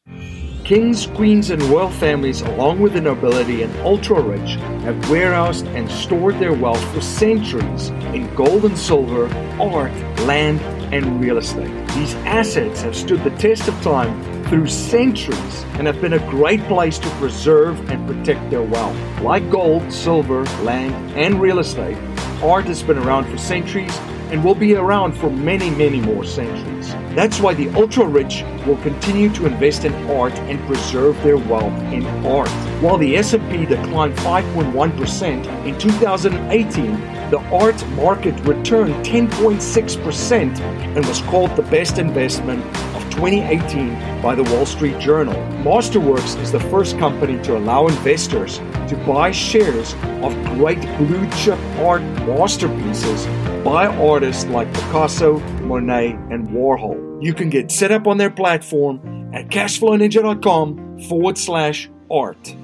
Kings, 0.66 1.06
queens, 1.08 1.52
and 1.52 1.62
royal 1.64 1.90
families, 1.90 2.42
along 2.42 2.82
with 2.82 2.94
the 2.94 3.02
nobility 3.02 3.64
and 3.64 3.74
ultra 3.78 4.22
rich, 4.22 4.56
have 4.84 5.10
warehoused 5.10 5.68
and 5.68 5.90
stored 5.90 6.38
their 6.40 6.54
wealth 6.54 6.84
for 6.94 7.00
centuries 7.00 7.90
in 8.14 8.34
gold 8.36 8.66
and 8.66 8.78
silver, 8.78 9.28
art, 9.58 9.94
land, 10.22 10.60
and 10.92 11.22
real 11.22 11.38
estate. 11.38 11.88
These 11.90 12.16
assets 12.26 12.82
have 12.82 12.96
stood 12.96 13.24
the 13.24 13.30
test 13.32 13.68
of 13.68 13.82
time 13.82 14.44
through 14.46 14.68
centuries 14.68 15.64
and 15.76 15.88
have 15.88 16.02
been 16.02 16.14
a 16.14 16.30
great 16.30 16.62
place 16.64 17.00
to 17.00 17.10
preserve 17.12 17.90
and 17.90 18.06
protect 18.08 18.50
their 18.50 18.64
wealth. 18.64 18.98
Like 19.22 19.50
gold, 19.50 19.92
silver, 19.92 20.44
land, 20.64 20.94
and 21.18 21.42
real 21.42 21.60
estate, 21.60 21.98
art 22.44 22.66
has 22.66 22.84
been 22.84 22.98
around 22.98 23.26
for 23.26 23.38
centuries 23.38 23.98
and 24.32 24.44
will 24.44 24.56
be 24.56 24.76
around 24.76 25.14
for 25.14 25.30
many, 25.30 25.70
many 25.70 26.00
more 26.00 26.24
centuries. 26.24 26.90
That's 27.16 27.40
why 27.42 27.54
the 27.54 27.70
ultra 27.72 28.06
rich 28.06 28.44
will 28.66 28.78
continue 28.78 29.30
to 29.34 29.46
invest 29.46 29.84
in 29.84 29.94
art 30.10 30.34
and 30.34 30.60
preserve 30.68 31.22
their 31.22 31.38
wealth 31.38 31.74
in 31.92 32.06
art. 32.26 32.50
While 32.82 32.98
the 32.98 33.18
S&P 33.18 33.66
declined 33.66 34.16
5.1% 34.16 35.66
in 35.66 35.78
2018, 35.78 37.21
the 37.32 37.40
art 37.50 37.88
market 37.92 38.38
returned 38.42 38.94
10.6% 39.06 40.60
and 40.60 41.06
was 41.06 41.22
called 41.22 41.56
the 41.56 41.62
best 41.64 41.98
investment 41.98 42.62
of 42.94 43.02
2018 43.10 44.22
by 44.22 44.36
the 44.36 44.44
Wall 44.44 44.66
Street 44.66 45.00
Journal. 45.00 45.34
Masterworks 45.64 46.38
is 46.42 46.52
the 46.52 46.60
first 46.60 47.00
company 47.00 47.42
to 47.44 47.58
allow 47.58 47.88
investors 47.88 48.58
to 48.90 49.02
buy 49.08 49.32
shares 49.32 49.94
of 50.22 50.36
great 50.58 50.82
blue 50.98 51.30
chip 51.32 51.58
art 51.80 52.02
masterpieces 52.28 53.26
by 53.64 53.88
artists 53.88 54.44
like 54.46 54.68
Picasso, 54.74 55.40
Monet, 55.62 56.12
and 56.32 56.50
Warhol. 56.50 57.24
You 57.24 57.34
can 57.34 57.50
get 57.50 57.72
set 57.72 57.92
up 57.92 58.08
on 58.08 58.18
their 58.18 58.30
platform 58.30 59.00
at 59.34 59.48
cashflowninja.com 59.48 61.00
forward 61.08 61.38
slash 61.38 61.90
art. 62.10 62.56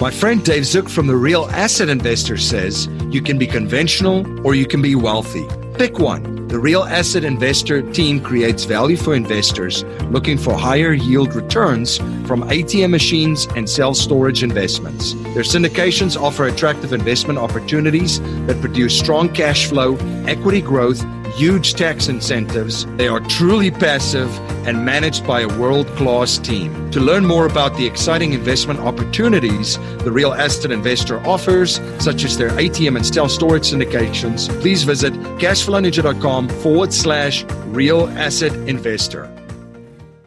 My 0.00 0.10
friend 0.10 0.44
Dave 0.44 0.66
Zook 0.66 0.88
from 0.88 1.06
the 1.06 1.14
Real 1.14 1.46
Asset 1.52 1.88
Investor 1.88 2.36
says 2.36 2.88
you 3.10 3.22
can 3.22 3.38
be 3.38 3.46
conventional 3.46 4.26
or 4.44 4.56
you 4.56 4.66
can 4.66 4.82
be 4.82 4.96
wealthy. 4.96 5.46
Pick 5.78 6.00
one. 6.00 6.48
The 6.48 6.58
Real 6.58 6.82
Asset 6.82 7.22
Investor 7.22 7.80
team 7.92 8.20
creates 8.20 8.64
value 8.64 8.96
for 8.96 9.14
investors 9.14 9.84
looking 10.10 10.36
for 10.36 10.54
higher 10.54 10.92
yield 10.92 11.34
returns 11.36 11.98
from 12.26 12.42
ATM 12.42 12.90
machines 12.90 13.46
and 13.54 13.70
self 13.70 13.96
storage 13.96 14.42
investments. 14.42 15.14
Their 15.32 15.44
syndications 15.44 16.20
offer 16.20 16.46
attractive 16.46 16.92
investment 16.92 17.38
opportunities 17.38 18.20
that 18.46 18.60
produce 18.60 18.98
strong 18.98 19.28
cash 19.28 19.68
flow, 19.68 19.94
equity 20.26 20.60
growth, 20.60 21.04
huge 21.34 21.74
tax 21.74 22.08
incentives. 22.08 22.86
They 22.96 23.08
are 23.08 23.20
truly 23.20 23.70
passive 23.70 24.30
and 24.66 24.84
managed 24.84 25.26
by 25.26 25.40
a 25.42 25.58
world 25.58 25.86
class 25.96 26.38
team. 26.38 26.90
To 26.92 27.00
learn 27.00 27.26
more 27.26 27.46
about 27.46 27.76
the 27.76 27.86
exciting 27.86 28.32
investment 28.32 28.80
opportunities 28.80 29.78
the 29.98 30.12
Real 30.12 30.32
Asset 30.32 30.70
Investor 30.70 31.18
offers, 31.26 31.80
such 31.98 32.24
as 32.24 32.38
their 32.38 32.50
ATM 32.50 32.96
and 32.96 33.06
self 33.06 33.30
storage 33.30 33.64
syndications, 33.64 34.48
please 34.60 34.84
visit 34.84 35.12
cashflowninja.com 35.38 36.48
forward 36.48 36.92
slash 36.92 37.44
real 37.66 38.08
asset 38.10 38.52
investor. 38.68 39.30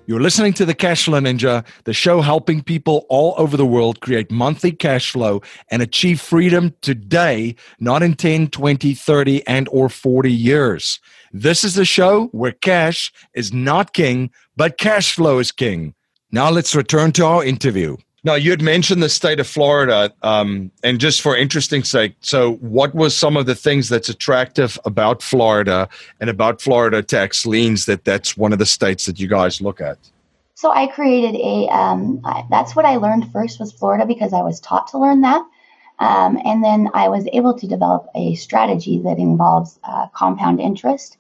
You're 0.10 0.22
listening 0.22 0.54
to 0.54 0.66
the 0.66 0.74
Cashflow 0.74 1.20
Ninja, 1.20 1.66
the 1.84 1.92
show 1.92 2.22
helping 2.22 2.64
people 2.64 3.06
all 3.10 3.36
over 3.38 3.58
the 3.58 3.66
world 3.66 4.00
create 4.00 4.32
monthly 4.32 4.72
cash 4.72 5.12
flow 5.12 5.42
and 5.70 5.82
achieve 5.82 6.22
freedom 6.22 6.74
today, 6.80 7.58
not 7.82 8.02
in 8.02 8.14
10, 8.14 8.48
20, 8.48 8.94
30, 8.94 9.46
and 9.46 9.68
or 9.70 9.90
40 9.90 10.32
years. 10.32 11.02
This 11.34 11.66
is 11.66 11.76
the 11.76 11.84
show 11.84 12.28
where 12.28 12.54
cash 12.54 13.12
is 13.34 13.52
not 13.52 13.92
king, 13.92 14.32
but 14.56 14.78
cash 14.78 15.14
flow 15.14 15.40
is 15.40 15.52
king. 15.52 15.94
Now 16.32 16.52
let's 16.52 16.74
return 16.74 17.12
to 17.12 17.26
our 17.26 17.44
interview. 17.44 17.98
Now, 18.28 18.36
you 18.36 18.52
had 18.52 18.62
mentioned 18.62 19.02
the 19.02 19.08
state 19.08 19.40
of 19.40 19.48
Florida, 19.48 20.14
um, 20.22 20.70
and 20.84 21.00
just 21.00 21.22
for 21.22 21.34
interesting 21.34 21.86
sake, 21.86 22.14
so 22.20 22.56
what 22.56 22.94
was 22.94 23.16
some 23.16 23.38
of 23.38 23.46
the 23.46 23.56
things 23.56 23.88
that's 23.88 24.10
attractive 24.10 24.78
about 24.84 25.22
Florida 25.22 25.88
and 26.20 26.30
about 26.30 26.62
Florida 26.62 27.02
tax 27.02 27.46
liens 27.46 27.86
that 27.86 28.04
that's 28.04 28.36
one 28.36 28.52
of 28.52 28.60
the 28.60 28.66
states 28.66 29.06
that 29.06 29.18
you 29.18 29.30
guys 29.30 29.62
look 29.62 29.80
at? 29.80 29.98
So 30.56 30.74
I 30.74 30.88
created 30.88 31.36
a. 31.36 31.70
Um, 31.70 32.20
I, 32.26 32.44
that's 32.50 32.76
what 32.76 32.84
I 32.84 32.98
learned 32.98 33.32
first 33.32 33.62
was 33.62 33.72
Florida 33.72 34.06
because 34.06 34.34
I 34.34 34.42
was 34.42 34.60
taught 34.60 34.88
to 34.88 34.98
learn 34.98 35.22
that, 35.22 35.44
um, 36.00 36.38
and 36.44 36.62
then 36.62 36.90
I 36.94 37.08
was 37.08 37.26
able 37.32 37.58
to 37.58 37.66
develop 37.66 38.08
a 38.14 38.36
strategy 38.36 39.00
that 39.06 39.20
involves 39.20 39.80
uh, 39.86 40.08
compound 40.08 40.60
interest, 40.60 41.16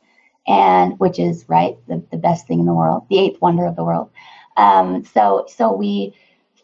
and 0.45 0.99
which 0.99 1.19
is 1.19 1.45
right 1.47 1.77
the, 1.87 2.03
the 2.11 2.17
best 2.17 2.47
thing 2.47 2.59
in 2.59 2.65
the 2.65 2.73
world, 2.73 3.05
the 3.09 3.17
eighth 3.17 3.39
wonder 3.39 3.65
of 3.65 3.77
the 3.77 3.85
world. 3.85 4.09
Um, 4.57 5.05
so 5.05 5.45
so 5.47 5.71
we 5.71 6.13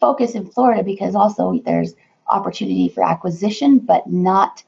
focus 0.04 0.36
in 0.36 0.46
Florida 0.46 0.84
because 0.84 1.16
also 1.16 1.62
there's 1.64 1.96
opportunity 2.28 2.90
for 2.90 3.02
acquisition, 3.06 3.80
but 3.80 4.06
not, 4.06 4.62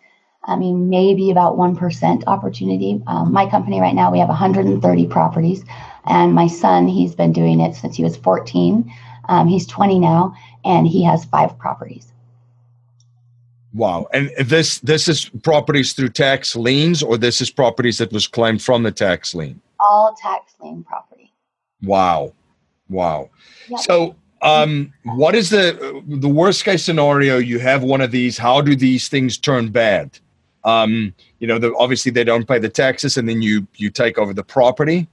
I 0.45 0.55
mean, 0.55 0.87
maybe 0.87 1.29
about 1.29 1.57
1% 1.57 2.23
opportunity. 2.25 3.01
Um, 3.05 3.33
my 3.33 3.45
company 3.49 3.81
right 3.81 3.93
now, 3.93 4.09
we 4.13 4.19
have 4.19 4.29
130 4.29 5.07
properties. 5.07 5.65
And 6.05 6.33
my 6.33 6.47
son, 6.47 6.87
he's 6.87 7.15
been 7.15 7.33
doing 7.33 7.59
it 7.59 7.75
since 7.75 7.97
he 7.97 8.03
was 8.03 8.15
14. 8.15 8.89
Um, 9.27 9.47
he's 9.49 9.67
20 9.67 9.99
now, 9.99 10.33
and 10.63 10.87
he 10.87 11.03
has 11.03 11.25
five 11.25 11.57
properties. 11.59 12.13
Wow. 13.73 14.07
And 14.13 14.31
this 14.39 14.79
this 14.79 15.09
is 15.09 15.25
properties 15.43 15.91
through 15.91 16.09
tax 16.09 16.55
liens 16.55 17.03
or 17.03 17.17
this 17.17 17.41
is 17.41 17.49
properties 17.51 17.97
that 17.97 18.13
was 18.13 18.25
claimed 18.25 18.61
from 18.61 18.83
the 18.83 18.91
tax 18.91 19.35
lien? 19.35 19.59
All 19.81 20.15
tax 20.15 20.53
lien 20.61 20.85
property. 20.85 21.33
Wow. 21.81 22.33
Wow. 22.87 23.31
Yep. 23.67 23.79
So 23.81 24.15
um, 24.41 24.93
what 25.03 25.35
is 25.35 25.49
the 25.49 26.03
the 26.07 26.29
worst 26.29 26.63
case 26.65 26.83
scenario 26.83 27.37
you 27.37 27.59
have 27.59 27.83
one 27.83 28.01
of 28.01 28.11
these 28.11 28.37
how 28.37 28.61
do 28.61 28.75
these 28.75 29.07
things 29.07 29.37
turn 29.37 29.69
bad? 29.69 30.17
Um, 30.63 31.13
you 31.39 31.47
know 31.47 31.59
the, 31.59 31.75
obviously 31.75 32.11
they 32.11 32.23
don't 32.23 32.47
pay 32.47 32.59
the 32.59 32.69
taxes 32.69 33.17
and 33.17 33.27
then 33.29 33.41
you 33.41 33.67
you 33.75 33.89
take 33.89 34.17
over 34.17 34.33
the 34.33 34.43
property. 34.43 35.07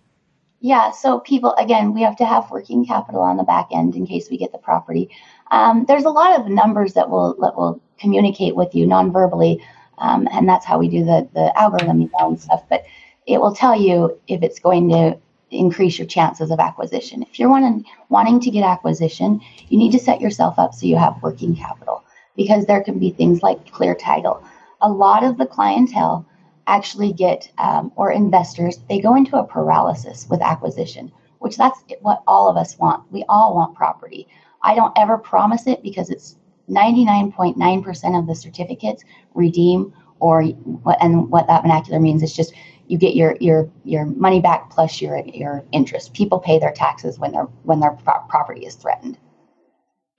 Yeah 0.61 0.91
so 0.91 1.21
people 1.21 1.55
again 1.55 1.95
we 1.95 2.03
have 2.03 2.17
to 2.17 2.27
have 2.27 2.51
working 2.51 2.85
capital 2.85 3.21
on 3.21 3.37
the 3.37 3.45
back 3.45 3.69
end 3.73 3.95
in 3.95 4.07
case 4.07 4.29
we 4.31 4.37
get 4.37 4.53
the 4.53 4.59
property. 4.59 5.11
Um, 5.51 5.85
there's 5.87 6.05
a 6.05 6.11
lot 6.11 6.39
of 6.41 6.49
numbers 6.49 6.95
that 6.95 7.11
will 7.11 7.35
that 7.41 7.57
will 7.57 7.81
communicate 7.99 8.57
with 8.57 8.75
you 8.75 8.87
non-verbally 8.87 9.63
um, 9.99 10.27
and 10.33 10.49
that's 10.49 10.67
how 10.67 10.79
we 10.79 10.89
do 10.89 11.05
the 11.05 11.29
the 11.35 11.57
algorithm 11.59 12.11
and 12.19 12.41
stuff 12.41 12.63
but 12.69 12.85
it 13.27 13.41
will 13.41 13.55
tell 13.55 13.81
you 13.81 14.19
if 14.27 14.43
it's 14.43 14.59
going 14.59 14.89
to 14.89 15.17
increase 15.53 15.99
your 15.99 16.07
chances 16.07 16.51
of 16.51 16.61
acquisition. 16.61 17.23
If 17.23 17.39
you're 17.39 17.51
wanting, 17.51 17.85
wanting 18.09 18.41
to 18.41 18.51
get 18.51 18.65
acquisition, 18.65 19.41
you 19.69 19.79
need 19.79 19.93
to 19.93 19.99
set 19.99 20.21
yourself 20.21 20.59
up 20.59 20.75
so 20.75 20.87
you 20.87 20.97
have 20.97 21.23
working 21.23 21.55
capital 21.55 22.05
because 22.37 22.67
there 22.67 22.83
can 22.83 22.99
be 22.99 23.11
things 23.11 23.43
like 23.43 23.71
clear 23.71 23.95
title. 23.95 24.43
A 24.81 24.89
lot 24.89 25.25
of 25.25 25.39
the 25.39 25.47
clientele 25.47 26.27
actually 26.67 27.13
get, 27.13 27.51
um, 27.59 27.93
or 27.97 28.13
investors, 28.13 28.79
they 28.89 29.01
go 29.01 29.15
into 29.15 29.37
a 29.37 29.45
paralysis 29.45 30.27
with 30.31 30.41
acquisition, 30.43 31.13
which 31.41 31.57
that's 31.57 31.83
what 32.01 32.23
all 32.27 32.49
of 32.49 32.57
us 32.57 32.79
want. 32.79 33.05
We 33.13 33.25
all 33.29 33.55
want 33.55 33.77
property. 33.77 34.29
I 34.63 34.75
don't 34.75 34.97
ever 34.97 35.19
promise 35.19 35.67
it 35.67 35.83
because 35.83 36.09
it's 36.11 36.37
99.9% 36.71 38.19
of 38.19 38.27
the 38.27 38.35
certificates 38.35 39.05
redeem 39.35 39.93
or 40.21 40.45
what 40.45 41.03
and 41.03 41.29
what 41.31 41.49
that 41.49 41.63
vernacular 41.63 41.99
means 41.99 42.23
is 42.23 42.33
just 42.33 42.55
you 42.89 42.99
get 42.99 43.15
your 43.15 43.37
your 43.41 43.69
your 43.85 44.05
money 44.05 44.41
back 44.41 44.71
plus 44.71 45.01
your 45.01 45.19
your 45.27 45.65
interest. 45.73 46.13
People 46.13 46.39
pay 46.39 46.59
their 46.59 46.73
taxes 46.73 47.19
when 47.19 47.33
their 47.33 47.45
when 47.65 47.81
their 47.81 47.93
pro- 47.93 48.21
property 48.29 48.67
is 48.67 48.75
threatened. 48.75 49.19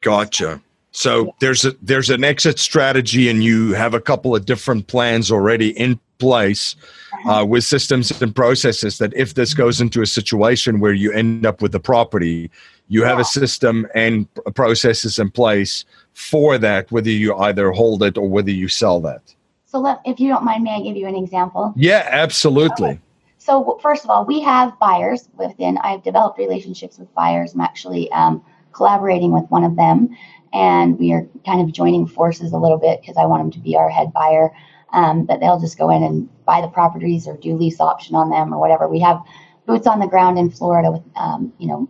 Gotcha. 0.01 0.61
So 0.91 1.25
yeah. 1.25 1.31
there's 1.39 1.65
a 1.65 1.71
there's 1.81 2.09
an 2.09 2.23
exit 2.23 2.59
strategy, 2.59 3.29
and 3.29 3.43
you 3.43 3.73
have 3.73 3.93
a 3.93 3.99
couple 3.99 4.35
of 4.35 4.45
different 4.45 4.87
plans 4.87 5.31
already 5.31 5.69
in 5.77 5.99
place 6.19 6.75
uh-huh. 7.11 7.31
uh, 7.31 7.45
with 7.45 7.63
systems 7.63 8.21
and 8.21 8.35
processes. 8.35 8.99
That 8.99 9.13
if 9.15 9.33
this 9.33 9.53
goes 9.53 9.81
into 9.81 10.01
a 10.01 10.05
situation 10.05 10.79
where 10.79 10.93
you 10.93 11.11
end 11.11 11.45
up 11.45 11.61
with 11.61 11.71
the 11.71 11.79
property, 11.79 12.51
you 12.87 13.03
have 13.03 13.17
yeah. 13.17 13.21
a 13.21 13.25
system 13.25 13.87
and 13.95 14.27
processes 14.53 15.17
in 15.17 15.31
place 15.31 15.83
for 16.13 16.59
that, 16.59 16.91
whether 16.91 17.09
you 17.09 17.35
either 17.37 17.71
hold 17.71 18.03
it 18.03 18.17
or 18.17 18.29
whether 18.29 18.51
you 18.51 18.67
sell 18.67 18.99
that. 19.01 19.33
So, 19.73 19.79
let, 19.79 20.01
if 20.05 20.19
you 20.19 20.29
don't 20.29 20.43
mind, 20.43 20.63
may 20.63 20.75
I 20.75 20.81
give 20.81 20.95
you 20.95 21.07
an 21.07 21.15
example? 21.15 21.73
Yeah, 21.75 22.07
absolutely. 22.11 22.89
Okay. 22.89 22.99
So, 23.39 23.79
first 23.81 24.03
of 24.03 24.11
all, 24.11 24.23
we 24.23 24.39
have 24.41 24.77
buyers 24.77 25.27
within, 25.35 25.79
I've 25.79 26.03
developed 26.03 26.37
relationships 26.37 26.99
with 26.99 27.11
buyers. 27.15 27.55
I'm 27.55 27.61
actually 27.61 28.11
um, 28.11 28.45
collaborating 28.71 29.31
with 29.31 29.45
one 29.49 29.63
of 29.63 29.75
them, 29.75 30.15
and 30.53 30.99
we 30.99 31.11
are 31.11 31.27
kind 31.43 31.59
of 31.59 31.73
joining 31.73 32.05
forces 32.05 32.51
a 32.51 32.57
little 32.57 32.77
bit 32.77 33.01
because 33.01 33.17
I 33.17 33.25
want 33.25 33.41
them 33.41 33.51
to 33.53 33.59
be 33.59 33.75
our 33.75 33.89
head 33.89 34.13
buyer. 34.13 34.51
Um, 34.93 35.25
that 35.25 35.39
they'll 35.39 35.59
just 35.59 35.79
go 35.79 35.89
in 35.89 36.03
and 36.03 36.29
buy 36.45 36.61
the 36.61 36.67
properties 36.67 37.27
or 37.27 37.35
do 37.35 37.57
lease 37.57 37.79
option 37.79 38.15
on 38.15 38.29
them 38.29 38.53
or 38.53 38.59
whatever. 38.59 38.87
We 38.87 38.99
have 38.99 39.23
boots 39.65 39.87
on 39.87 39.99
the 39.99 40.05
ground 40.05 40.37
in 40.37 40.51
Florida 40.51 40.91
with, 40.91 41.01
um, 41.15 41.51
you 41.57 41.67
know, 41.67 41.89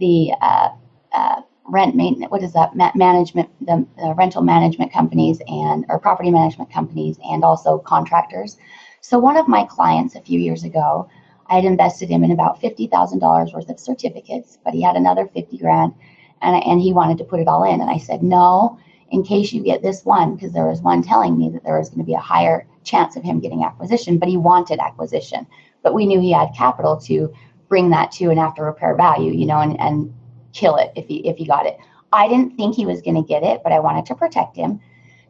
the 0.00 0.32
uh, 0.42 0.70
uh, 1.12 1.42
rent 1.70 1.94
maintenance, 1.94 2.30
what 2.30 2.42
is 2.42 2.52
that, 2.52 2.74
Ma- 2.74 2.92
management, 2.94 3.48
the 3.60 3.86
rental 4.16 4.42
management 4.42 4.92
companies 4.92 5.40
and, 5.46 5.84
or 5.88 5.98
property 5.98 6.30
management 6.30 6.70
companies 6.70 7.18
and 7.24 7.44
also 7.44 7.78
contractors. 7.78 8.56
So 9.00 9.18
one 9.18 9.36
of 9.36 9.48
my 9.48 9.64
clients 9.64 10.14
a 10.14 10.20
few 10.20 10.38
years 10.38 10.64
ago, 10.64 11.08
I 11.46 11.56
had 11.56 11.64
invested 11.64 12.08
him 12.08 12.22
in 12.22 12.30
about 12.30 12.60
$50,000 12.60 13.54
worth 13.54 13.68
of 13.68 13.80
certificates, 13.80 14.58
but 14.64 14.74
he 14.74 14.82
had 14.82 14.96
another 14.96 15.26
50 15.26 15.58
grand 15.58 15.94
and, 16.42 16.62
and 16.64 16.80
he 16.80 16.92
wanted 16.92 17.18
to 17.18 17.24
put 17.24 17.40
it 17.40 17.48
all 17.48 17.64
in. 17.64 17.80
And 17.80 17.90
I 17.90 17.98
said, 17.98 18.22
no, 18.22 18.78
in 19.10 19.24
case 19.24 19.52
you 19.52 19.62
get 19.62 19.82
this 19.82 20.04
one, 20.04 20.34
because 20.34 20.52
there 20.52 20.68
was 20.68 20.80
one 20.80 21.02
telling 21.02 21.36
me 21.36 21.50
that 21.50 21.64
there 21.64 21.78
was 21.78 21.88
going 21.88 21.98
to 21.98 22.04
be 22.04 22.14
a 22.14 22.18
higher 22.18 22.66
chance 22.84 23.16
of 23.16 23.22
him 23.22 23.40
getting 23.40 23.64
acquisition, 23.64 24.18
but 24.18 24.28
he 24.28 24.36
wanted 24.36 24.78
acquisition. 24.78 25.46
But 25.82 25.94
we 25.94 26.06
knew 26.06 26.20
he 26.20 26.32
had 26.32 26.50
capital 26.56 26.96
to 27.02 27.32
bring 27.68 27.90
that 27.90 28.12
to 28.12 28.30
an 28.30 28.38
after 28.38 28.64
repair 28.64 28.94
value, 28.94 29.32
you 29.32 29.46
know, 29.46 29.60
and, 29.60 29.78
and 29.80 30.12
kill 30.52 30.76
it 30.76 30.92
if 30.96 31.06
he 31.06 31.16
if 31.28 31.36
he 31.36 31.46
got 31.46 31.66
it. 31.66 31.78
I 32.12 32.28
didn't 32.28 32.56
think 32.56 32.74
he 32.74 32.86
was 32.86 33.02
going 33.02 33.16
to 33.16 33.26
get 33.26 33.42
it, 33.42 33.62
but 33.62 33.72
I 33.72 33.78
wanted 33.78 34.06
to 34.06 34.14
protect 34.14 34.56
him. 34.56 34.80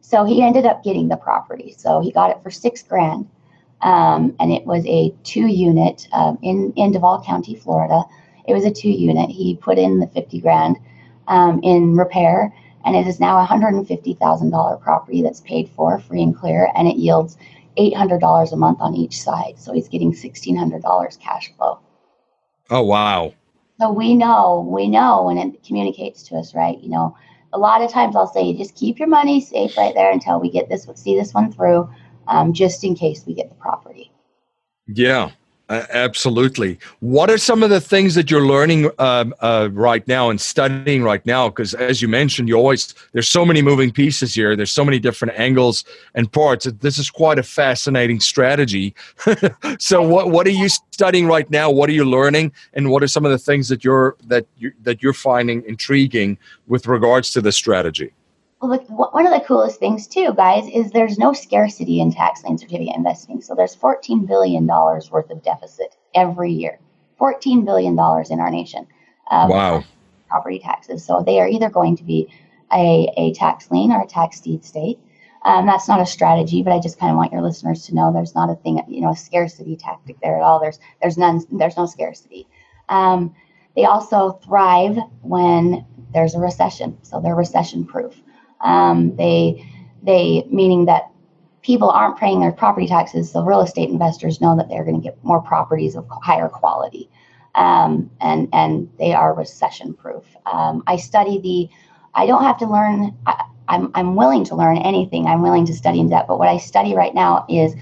So 0.00 0.24
he 0.24 0.42
ended 0.42 0.64
up 0.64 0.82
getting 0.82 1.08
the 1.08 1.16
property. 1.16 1.74
So 1.76 2.00
he 2.00 2.10
got 2.10 2.30
it 2.30 2.42
for 2.42 2.50
six 2.50 2.82
grand, 2.82 3.28
um, 3.82 4.34
and 4.40 4.52
it 4.52 4.64
was 4.64 4.84
a 4.86 5.14
two 5.24 5.46
unit 5.46 6.08
um, 6.12 6.38
in 6.42 6.72
in 6.76 6.92
Duval 6.92 7.22
County, 7.22 7.54
Florida. 7.54 8.02
It 8.48 8.54
was 8.54 8.64
a 8.64 8.70
two 8.70 8.90
unit. 8.90 9.30
He 9.30 9.56
put 9.56 9.78
in 9.78 10.00
the 10.00 10.06
fifty 10.08 10.40
grand 10.40 10.78
um, 11.28 11.60
in 11.62 11.96
repair, 11.96 12.52
and 12.84 12.96
it 12.96 13.06
is 13.06 13.20
now 13.20 13.38
a 13.40 13.44
hundred 13.44 13.74
and 13.74 13.86
fifty 13.86 14.14
thousand 14.14 14.50
dollar 14.50 14.76
property 14.76 15.22
that's 15.22 15.42
paid 15.42 15.68
for 15.68 15.98
free 15.98 16.22
and 16.22 16.36
clear, 16.36 16.70
and 16.74 16.88
it 16.88 16.96
yields 16.96 17.36
eight 17.76 17.94
hundred 17.94 18.20
dollars 18.20 18.52
a 18.52 18.56
month 18.56 18.80
on 18.80 18.94
each 18.94 19.20
side. 19.20 19.58
So 19.58 19.72
he's 19.72 19.88
getting 19.88 20.14
sixteen 20.14 20.56
hundred 20.56 20.82
dollars 20.82 21.18
cash 21.18 21.52
flow. 21.56 21.78
Oh 22.70 22.82
wow! 22.82 23.34
So 23.80 23.90
we 23.90 24.14
know, 24.14 24.68
we 24.70 24.88
know 24.88 25.24
when 25.24 25.38
it 25.38 25.64
communicates 25.64 26.22
to 26.24 26.36
us, 26.36 26.54
right? 26.54 26.78
You 26.82 26.90
know, 26.90 27.16
a 27.54 27.58
lot 27.58 27.80
of 27.80 27.90
times 27.90 28.14
I'll 28.14 28.26
say, 28.26 28.52
just 28.52 28.76
keep 28.76 28.98
your 28.98 29.08
money 29.08 29.40
safe 29.40 29.74
right 29.78 29.94
there 29.94 30.12
until 30.12 30.38
we 30.38 30.50
get 30.50 30.68
this, 30.68 30.86
see 30.96 31.16
this 31.16 31.32
one 31.32 31.50
through, 31.50 31.88
um, 32.28 32.52
just 32.52 32.84
in 32.84 32.94
case 32.94 33.24
we 33.26 33.32
get 33.32 33.48
the 33.48 33.54
property. 33.54 34.12
Yeah. 34.86 35.30
Absolutely. 35.70 36.80
What 36.98 37.30
are 37.30 37.38
some 37.38 37.62
of 37.62 37.70
the 37.70 37.80
things 37.80 38.16
that 38.16 38.28
you're 38.28 38.44
learning 38.44 38.90
uh, 38.98 39.26
uh, 39.38 39.68
right 39.70 40.06
now 40.08 40.28
and 40.28 40.40
studying 40.40 41.04
right 41.04 41.24
now? 41.24 41.48
Because 41.48 41.74
as 41.74 42.02
you 42.02 42.08
mentioned, 42.08 42.48
you 42.48 42.56
always 42.56 42.92
there's 43.12 43.28
so 43.28 43.46
many 43.46 43.62
moving 43.62 43.92
pieces 43.92 44.34
here. 44.34 44.56
There's 44.56 44.72
so 44.72 44.84
many 44.84 44.98
different 44.98 45.38
angles 45.38 45.84
and 46.16 46.30
parts. 46.32 46.66
This 46.80 46.98
is 46.98 47.08
quite 47.08 47.38
a 47.38 47.44
fascinating 47.44 48.18
strategy. 48.18 48.96
so, 49.78 50.02
what 50.02 50.30
what 50.30 50.44
are 50.48 50.50
you 50.50 50.68
studying 50.68 51.28
right 51.28 51.48
now? 51.50 51.70
What 51.70 51.88
are 51.88 51.92
you 51.92 52.04
learning, 52.04 52.50
and 52.74 52.90
what 52.90 53.04
are 53.04 53.08
some 53.08 53.24
of 53.24 53.30
the 53.30 53.38
things 53.38 53.68
that 53.68 53.84
you're 53.84 54.16
that 54.26 54.46
you 54.58 54.72
that 54.82 55.04
you're 55.04 55.12
finding 55.12 55.64
intriguing 55.66 56.36
with 56.66 56.88
regards 56.88 57.30
to 57.34 57.40
the 57.40 57.52
strategy? 57.52 58.12
Well, 58.60 58.72
look, 58.72 59.14
one 59.14 59.26
of 59.26 59.32
the 59.32 59.46
coolest 59.46 59.78
things 59.78 60.06
too, 60.06 60.34
guys, 60.34 60.68
is 60.68 60.90
there's 60.90 61.18
no 61.18 61.32
scarcity 61.32 62.00
in 62.00 62.12
tax 62.12 62.44
lien 62.44 62.58
certificate 62.58 62.94
investing. 62.94 63.40
So 63.40 63.54
there's 63.54 63.74
14 63.74 64.26
billion 64.26 64.66
dollars 64.66 65.10
worth 65.10 65.30
of 65.30 65.42
deficit 65.42 65.96
every 66.14 66.52
year. 66.52 66.78
14 67.16 67.64
billion 67.64 67.96
dollars 67.96 68.30
in 68.30 68.38
our 68.38 68.50
nation. 68.50 68.86
wow. 69.30 69.84
Property 70.28 70.58
taxes. 70.58 71.04
So 71.04 71.22
they 71.24 71.40
are 71.40 71.48
either 71.48 71.70
going 71.70 71.96
to 71.96 72.04
be 72.04 72.32
a, 72.72 73.10
a 73.16 73.32
tax 73.32 73.70
lien 73.70 73.92
or 73.92 74.02
a 74.02 74.06
tax 74.06 74.40
deed 74.40 74.64
state. 74.64 74.98
Um, 75.42 75.64
that's 75.66 75.88
not 75.88 76.02
a 76.02 76.06
strategy, 76.06 76.62
but 76.62 76.72
I 76.72 76.80
just 76.80 76.98
kind 76.98 77.10
of 77.10 77.16
want 77.16 77.32
your 77.32 77.40
listeners 77.40 77.86
to 77.86 77.94
know 77.94 78.12
there's 78.12 78.34
not 78.34 78.50
a 78.50 78.56
thing, 78.56 78.82
you 78.88 79.00
know, 79.00 79.12
a 79.12 79.16
scarcity 79.16 79.74
tactic 79.74 80.20
there 80.20 80.36
at 80.36 80.42
all. 80.42 80.60
There's 80.60 80.78
there's 81.00 81.16
none. 81.16 81.42
There's 81.50 81.78
no 81.78 81.86
scarcity. 81.86 82.46
Um, 82.90 83.34
they 83.74 83.84
also 83.84 84.32
thrive 84.44 84.98
when 85.22 85.86
there's 86.12 86.34
a 86.34 86.38
recession, 86.40 86.98
so 87.02 87.20
they're 87.20 87.34
recession 87.34 87.86
proof. 87.86 88.20
Um, 88.62 89.16
they 89.16 89.66
they 90.02 90.46
meaning 90.50 90.86
that 90.86 91.10
people 91.62 91.90
aren't 91.90 92.18
paying 92.18 92.40
their 92.40 92.52
property 92.52 92.86
taxes, 92.86 93.30
so 93.30 93.42
real 93.42 93.60
estate 93.60 93.90
investors 93.90 94.40
know 94.40 94.56
that 94.56 94.68
they're 94.68 94.84
going 94.84 95.00
to 95.00 95.02
get 95.02 95.22
more 95.24 95.40
properties 95.40 95.94
of 95.96 96.06
higher 96.10 96.48
quality, 96.48 97.08
um, 97.54 98.10
and 98.20 98.48
and 98.52 98.90
they 98.98 99.12
are 99.12 99.34
recession 99.34 99.94
proof. 99.94 100.24
Um, 100.46 100.82
I 100.86 100.96
study 100.96 101.40
the. 101.40 101.68
I 102.14 102.26
don't 102.26 102.42
have 102.42 102.58
to 102.58 102.66
learn. 102.66 103.16
I, 103.26 103.44
I'm 103.68 103.90
I'm 103.94 104.16
willing 104.16 104.44
to 104.46 104.56
learn 104.56 104.78
anything. 104.78 105.26
I'm 105.26 105.42
willing 105.42 105.66
to 105.66 105.74
study 105.74 106.00
in 106.00 106.08
depth. 106.08 106.28
But 106.28 106.38
what 106.38 106.48
I 106.48 106.58
study 106.58 106.94
right 106.94 107.14
now 107.14 107.46
is 107.48 107.74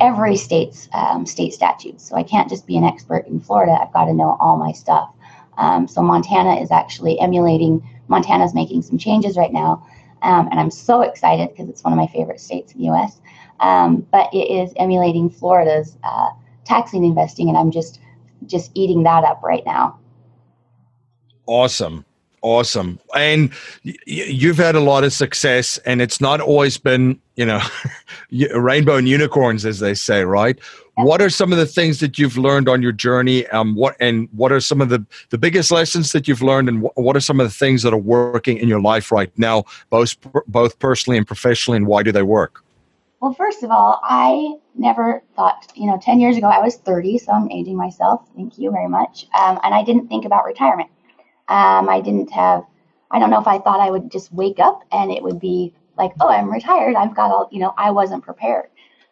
every 0.00 0.36
state's 0.36 0.88
um, 0.92 1.24
state 1.26 1.54
statutes. 1.54 2.06
So 2.08 2.16
I 2.16 2.22
can't 2.22 2.48
just 2.48 2.66
be 2.66 2.76
an 2.76 2.84
expert 2.84 3.26
in 3.26 3.40
Florida. 3.40 3.78
I've 3.80 3.92
got 3.92 4.06
to 4.06 4.12
know 4.12 4.36
all 4.40 4.56
my 4.56 4.72
stuff. 4.72 5.10
Um, 5.56 5.88
so 5.88 6.02
Montana 6.02 6.60
is 6.60 6.70
actually 6.70 7.18
emulating. 7.20 7.86
Montana's 8.08 8.54
making 8.54 8.82
some 8.82 8.98
changes 8.98 9.36
right 9.36 9.52
now 9.52 9.84
um, 10.26 10.48
and 10.50 10.58
I'm 10.58 10.72
so 10.72 11.02
excited 11.02 11.50
because 11.50 11.68
it's 11.68 11.84
one 11.84 11.92
of 11.92 11.96
my 11.96 12.08
favorite 12.08 12.40
states 12.40 12.72
in 12.72 12.80
the 12.80 12.88
US. 12.90 13.20
Um, 13.60 14.06
but 14.10 14.28
it 14.34 14.50
is 14.50 14.72
emulating 14.76 15.30
Florida's 15.30 15.96
uh, 16.02 16.30
tax 16.64 16.92
investing, 16.92 17.48
and 17.48 17.56
I'm 17.56 17.70
just 17.70 18.00
just 18.46 18.70
eating 18.74 19.04
that 19.04 19.24
up 19.24 19.42
right 19.42 19.64
now. 19.64 19.98
Awesome. 21.46 22.04
Awesome. 22.42 23.00
And 23.14 23.52
you've 23.82 24.58
had 24.58 24.74
a 24.74 24.80
lot 24.80 25.04
of 25.04 25.12
success, 25.12 25.78
and 25.78 26.02
it's 26.02 26.20
not 26.20 26.40
always 26.40 26.76
been, 26.76 27.18
you 27.36 27.46
know, 27.46 27.60
rainbow 28.54 28.96
and 28.96 29.08
unicorns, 29.08 29.64
as 29.64 29.80
they 29.80 29.94
say, 29.94 30.24
right? 30.24 30.58
What 30.96 31.20
are 31.20 31.28
some 31.28 31.52
of 31.52 31.58
the 31.58 31.66
things 31.66 32.00
that 32.00 32.18
you've 32.18 32.38
learned 32.38 32.70
on 32.70 32.80
your 32.80 32.92
journey? 32.92 33.46
Um, 33.48 33.74
what 33.74 33.96
and 34.00 34.28
what 34.32 34.50
are 34.50 34.60
some 34.60 34.80
of 34.80 34.88
the 34.88 35.04
the 35.28 35.36
biggest 35.36 35.70
lessons 35.70 36.12
that 36.12 36.26
you've 36.26 36.42
learned, 36.42 36.70
and 36.70 36.88
what 36.94 37.14
are 37.16 37.20
some 37.20 37.38
of 37.38 37.46
the 37.46 37.52
things 37.52 37.82
that 37.82 37.92
are 37.92 37.98
working 37.98 38.56
in 38.56 38.66
your 38.66 38.80
life 38.80 39.12
right 39.12 39.30
now, 39.38 39.64
both 39.90 40.16
both 40.46 40.78
personally 40.78 41.18
and 41.18 41.26
professionally, 41.26 41.76
and 41.76 41.86
why 41.86 42.02
do 42.02 42.12
they 42.12 42.22
work? 42.22 42.64
Well, 43.20 43.34
first 43.34 43.62
of 43.62 43.70
all, 43.70 44.00
I 44.04 44.56
never 44.74 45.22
thought, 45.34 45.72
you 45.74 45.86
know, 45.86 45.98
10 46.00 46.20
years 46.20 46.36
ago, 46.36 46.48
I 46.48 46.60
was 46.60 46.76
30, 46.76 47.18
so 47.18 47.32
I'm 47.32 47.50
aging 47.50 47.76
myself. 47.76 48.28
Thank 48.36 48.58
you 48.58 48.70
very 48.70 48.88
much. 48.88 49.26
Um, 49.38 49.58
and 49.64 49.74
I 49.74 49.82
didn't 49.82 50.08
think 50.08 50.24
about 50.26 50.44
retirement. 50.44 50.90
Um, 51.48 51.88
I 51.88 52.00
didn't 52.02 52.30
have, 52.30 52.64
I 53.10 53.18
don't 53.18 53.30
know 53.30 53.40
if 53.40 53.46
I 53.46 53.58
thought 53.58 53.80
I 53.80 53.90
would 53.90 54.12
just 54.12 54.32
wake 54.32 54.58
up 54.58 54.82
and 54.92 55.10
it 55.10 55.22
would 55.22 55.40
be 55.40 55.74
like, 55.96 56.12
oh, 56.20 56.28
I'm 56.28 56.52
retired. 56.52 56.94
I've 56.94 57.16
got 57.16 57.30
all, 57.30 57.48
you 57.50 57.58
know, 57.58 57.72
I 57.78 57.90
wasn't 57.90 58.22
prepared. 58.22 58.68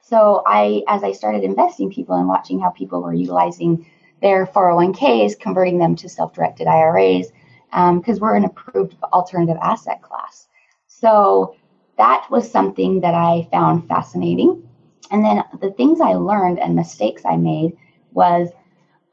So 0.06 0.42
I, 0.46 0.82
as 0.86 1.02
I 1.02 1.12
started 1.12 1.44
investing 1.44 1.90
people 1.90 2.14
and 2.16 2.28
watching 2.28 2.60
how 2.60 2.70
people 2.70 3.02
were 3.02 3.14
utilizing 3.14 3.86
their 4.20 4.46
401ks, 4.46 5.38
converting 5.40 5.78
them 5.78 5.96
to 5.96 6.08
self-directed 6.08 6.66
IRAs, 6.66 7.32
because 7.70 8.18
um, 8.18 8.20
we're 8.20 8.36
an 8.36 8.44
approved 8.44 8.96
alternative 9.12 9.56
asset 9.62 10.02
class. 10.02 10.46
So 10.86 11.56
that 11.96 12.26
was 12.30 12.50
something 12.50 13.00
that 13.00 13.14
I 13.14 13.48
found 13.50 13.88
fascinating. 13.88 14.68
And 15.10 15.24
then 15.24 15.42
the 15.60 15.70
things 15.70 16.00
I 16.00 16.14
learned 16.14 16.58
and 16.58 16.74
mistakes 16.74 17.22
I 17.24 17.36
made 17.36 17.76
was 18.12 18.50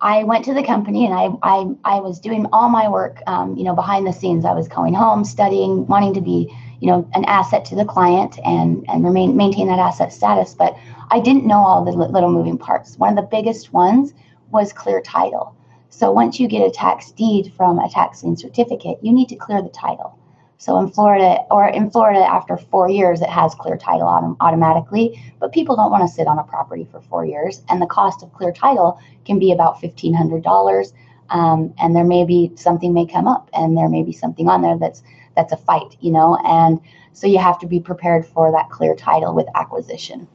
I 0.02 0.24
went 0.24 0.44
to 0.46 0.54
the 0.54 0.64
company 0.64 1.06
and 1.06 1.14
I, 1.14 1.30
I, 1.42 1.68
I 1.86 2.00
was 2.00 2.20
doing 2.20 2.48
all 2.52 2.70
my 2.70 2.90
work, 2.90 3.22
um, 3.28 3.56
you 3.56 3.64
know, 3.64 3.76
behind 3.76 4.06
the 4.08 4.12
scenes. 4.12 4.46
I 4.46 4.54
was 4.54 4.68
going 4.68 4.94
home, 4.94 5.24
studying, 5.24 5.86
wanting 5.88 6.16
to 6.16 6.22
be, 6.22 6.54
you 6.82 6.88
know, 6.88 7.10
an 7.14 7.26
asset 7.26 7.66
to 7.66 7.76
the 7.76 7.86
client 7.86 8.40
and, 8.46 8.86
and 8.90 9.06
remain, 9.06 9.38
maintain 9.38 9.68
that 9.70 9.80
asset 9.80 10.14
status. 10.14 10.56
But 10.56 10.76
I 11.12 11.22
didn't 11.22 11.48
know 11.48 11.60
all 11.60 11.86
the 11.86 11.92
little 11.94 12.32
moving 12.32 12.58
parts. 12.58 12.98
One 12.98 13.18
of 13.18 13.24
the 13.24 13.30
biggest 13.30 13.74
ones 13.74 14.14
was 14.52 14.74
clear 14.74 15.02
title. 15.02 15.56
So 15.90 16.12
once 16.12 16.40
you 16.40 16.50
get 16.50 16.68
a 16.68 16.72
tax 16.72 17.12
deed 17.12 17.54
from 17.56 17.80
a 17.80 17.90
tax 17.90 18.24
lien 18.24 18.38
certificate, 18.38 19.00
you 19.04 19.14
need 19.14 19.30
to 19.30 19.38
clear 19.38 19.62
the 19.62 19.70
title. 19.70 20.18
So 20.58 20.80
in 20.80 20.90
Florida, 20.92 21.40
or 21.52 21.70
in 21.70 21.92
Florida, 21.92 22.22
after 22.22 22.58
four 22.58 22.90
years, 22.90 23.22
it 23.22 23.30
has 23.30 23.56
clear 23.56 23.78
title 23.78 24.08
autom- 24.08 24.38
automatically. 24.42 25.22
But 25.40 25.54
people 25.54 25.76
don't 25.76 25.92
want 25.92 26.08
to 26.08 26.14
sit 26.14 26.28
on 26.28 26.40
a 26.40 26.44
property 26.44 26.88
for 26.92 27.02
four 27.02 27.26
years, 27.26 27.64
and 27.70 27.82
the 27.82 27.88
cost 27.88 28.24
of 28.24 28.34
clear 28.34 28.54
title 28.54 29.00
can 29.26 29.40
be 29.40 29.54
about 29.54 29.82
fifteen 29.82 30.14
hundred 30.14 30.44
dollars. 30.44 30.94
Um, 31.30 31.74
and 31.80 31.96
there 31.96 32.06
may 32.06 32.26
be 32.26 32.54
something 32.56 32.94
may 32.94 33.08
come 33.08 33.28
up, 33.28 33.50
and 33.54 33.78
there 33.78 33.90
may 33.90 34.04
be 34.04 34.14
something 34.14 34.50
on 34.50 34.62
there 34.62 34.78
that's 34.78 35.02
that's 35.36 35.52
a 35.52 35.58
fight, 35.58 35.98
you 36.02 36.12
know. 36.12 36.38
And 36.46 36.80
so 37.14 37.28
you 37.28 37.40
have 37.40 37.60
to 37.60 37.68
be 37.68 37.80
prepared 37.80 38.26
for 38.26 38.52
that 38.52 38.70
clear 38.70 38.96
title 38.96 39.34
with 39.34 39.48
acquisition. 39.56 40.28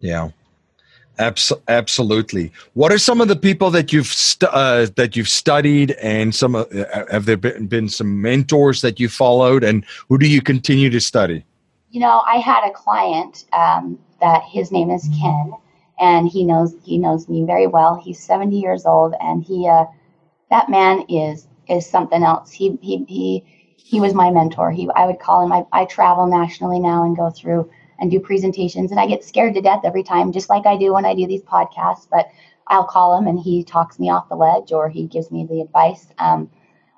Yeah. 0.00 0.30
Abs- 1.18 1.52
absolutely. 1.68 2.52
What 2.74 2.92
are 2.92 2.98
some 2.98 3.22
of 3.22 3.28
the 3.28 3.36
people 3.36 3.70
that 3.70 3.92
you've 3.92 4.06
stu- 4.06 4.48
uh, 4.48 4.88
that 4.96 5.16
you've 5.16 5.30
studied, 5.30 5.92
and 5.92 6.34
some 6.34 6.54
uh, 6.54 6.64
have 7.10 7.24
there 7.24 7.38
been, 7.38 7.66
been 7.66 7.88
some 7.88 8.20
mentors 8.20 8.82
that 8.82 9.00
you 9.00 9.08
followed, 9.08 9.64
and 9.64 9.84
who 10.10 10.18
do 10.18 10.28
you 10.28 10.42
continue 10.42 10.90
to 10.90 11.00
study? 11.00 11.42
You 11.90 12.00
know, 12.00 12.22
I 12.26 12.36
had 12.36 12.68
a 12.68 12.72
client 12.72 13.46
um, 13.54 13.98
that 14.20 14.42
his 14.42 14.70
name 14.70 14.90
is 14.90 15.08
Ken, 15.18 15.52
and 15.98 16.28
he 16.28 16.44
knows 16.44 16.74
he 16.84 16.98
knows 16.98 17.30
me 17.30 17.46
very 17.46 17.66
well. 17.66 17.96
He's 17.96 18.22
seventy 18.22 18.60
years 18.60 18.84
old, 18.84 19.14
and 19.18 19.42
he 19.42 19.66
uh, 19.66 19.86
that 20.50 20.68
man 20.68 21.06
is 21.08 21.48
is 21.68 21.88
something 21.88 22.22
else. 22.22 22.50
He 22.50 22.78
he 22.80 23.04
he 23.08 23.44
he 23.76 24.00
was 24.00 24.14
my 24.14 24.30
mentor. 24.30 24.70
He 24.70 24.88
I 24.94 25.06
would 25.06 25.20
call 25.20 25.44
him. 25.44 25.52
I, 25.52 25.64
I 25.72 25.84
travel 25.84 26.26
nationally 26.26 26.80
now 26.80 27.04
and 27.04 27.16
go 27.16 27.30
through 27.30 27.70
and 27.98 28.10
do 28.10 28.20
presentations. 28.20 28.90
And 28.90 29.00
I 29.00 29.06
get 29.06 29.24
scared 29.24 29.54
to 29.54 29.60
death 29.60 29.80
every 29.84 30.02
time, 30.02 30.32
just 30.32 30.50
like 30.50 30.66
I 30.66 30.76
do 30.76 30.92
when 30.92 31.04
I 31.04 31.14
do 31.14 31.26
these 31.26 31.42
podcasts. 31.42 32.06
But 32.10 32.28
I'll 32.68 32.84
call 32.84 33.16
him 33.16 33.26
and 33.26 33.38
he 33.38 33.62
talks 33.62 33.98
me 33.98 34.10
off 34.10 34.28
the 34.28 34.36
ledge 34.36 34.72
or 34.72 34.88
he 34.88 35.06
gives 35.06 35.30
me 35.30 35.46
the 35.46 35.60
advice. 35.60 36.08
Um, 36.18 36.50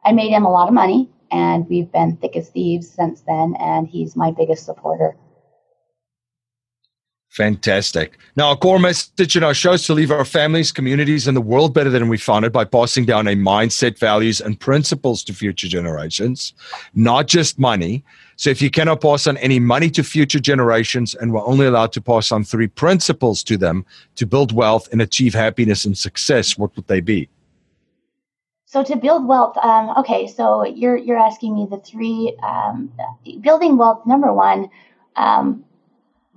I 0.05 0.13
made 0.13 0.31
him 0.31 0.45
a 0.45 0.51
lot 0.51 0.69
of 0.69 0.75
money 0.75 1.11
and 1.31 1.69
we've 1.69 1.93
been 1.93 2.17
thick 2.17 2.37
as 2.37 2.49
thieves 2.49 2.89
since 2.89 3.21
then. 3.23 3.55
And 3.61 3.87
he's 3.87 4.17
my 4.17 4.31
biggest 4.31 4.65
supporter. 4.65 5.17
Fantastic. 7.29 8.19
Now, 8.37 8.49
our 8.49 8.57
core 8.57 8.79
message 8.79 9.37
in 9.37 9.45
our 9.45 9.53
show 9.53 9.75
is 9.75 9.85
to 9.85 9.95
leave 9.95 10.11
our 10.11 10.25
families, 10.25 10.73
communities, 10.73 11.29
and 11.29 11.37
the 11.37 11.43
world 11.43 11.75
better 11.75 11.91
than 11.91 12.09
we 12.09 12.17
found 12.17 12.47
it 12.47 12.53
by 12.53 12.65
passing 12.65 13.05
down 13.05 13.29
a 13.29 13.37
mindset, 13.37 13.99
values, 13.99 14.41
and 14.41 14.59
principles 14.59 15.23
to 15.25 15.35
future 15.35 15.69
generations, 15.69 16.55
not 16.95 17.27
just 17.27 17.59
money. 17.59 18.03
So, 18.37 18.49
if 18.49 18.63
you 18.63 18.71
cannot 18.71 19.03
pass 19.03 19.27
on 19.27 19.37
any 19.37 19.61
money 19.61 19.91
to 19.91 20.03
future 20.03 20.41
generations 20.41 21.15
and 21.15 21.33
we're 21.33 21.45
only 21.45 21.67
allowed 21.67 21.93
to 21.93 22.01
pass 22.01 22.33
on 22.33 22.45
three 22.45 22.67
principles 22.67 23.43
to 23.45 23.59
them 23.59 23.85
to 24.17 24.27
build 24.27 24.53
wealth 24.53 24.89
and 24.91 25.03
achieve 25.03 25.35
happiness 25.35 25.85
and 25.85 25.97
success, 25.97 26.57
what 26.57 26.75
would 26.77 26.87
they 26.87 27.01
be? 27.01 27.29
So 28.65 28.83
to 28.85 28.97
build 28.97 29.27
wealth, 29.27 29.57
um, 29.59 29.91
okay. 29.99 30.27
So 30.27 30.65
you're 30.65 30.97
you're 30.97 31.19
asking 31.19 31.55
me 31.55 31.67
the 31.71 31.79
three 31.79 32.37
um, 32.43 32.93
building 33.41 33.77
wealth. 33.77 34.05
Number 34.07 34.33
one, 34.33 34.71
um, 35.17 35.65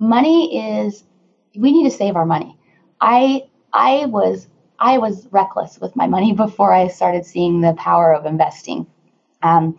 money 0.02 0.58
is 0.84 1.04
we 1.56 1.72
need 1.72 1.84
to 1.84 1.96
save 1.96 2.16
our 2.16 2.26
money. 2.26 2.58
I 3.00 3.44
I 3.72 4.06
was 4.06 4.48
I 4.78 4.98
was 4.98 5.28
reckless 5.30 5.80
with 5.80 5.96
my 5.96 6.06
money 6.08 6.32
before 6.44 6.72
I 6.74 6.88
started 6.88 7.24
seeing 7.24 7.60
the 7.60 7.74
power 7.74 8.12
of 8.14 8.26
investing. 8.26 8.86
Um, 9.42 9.78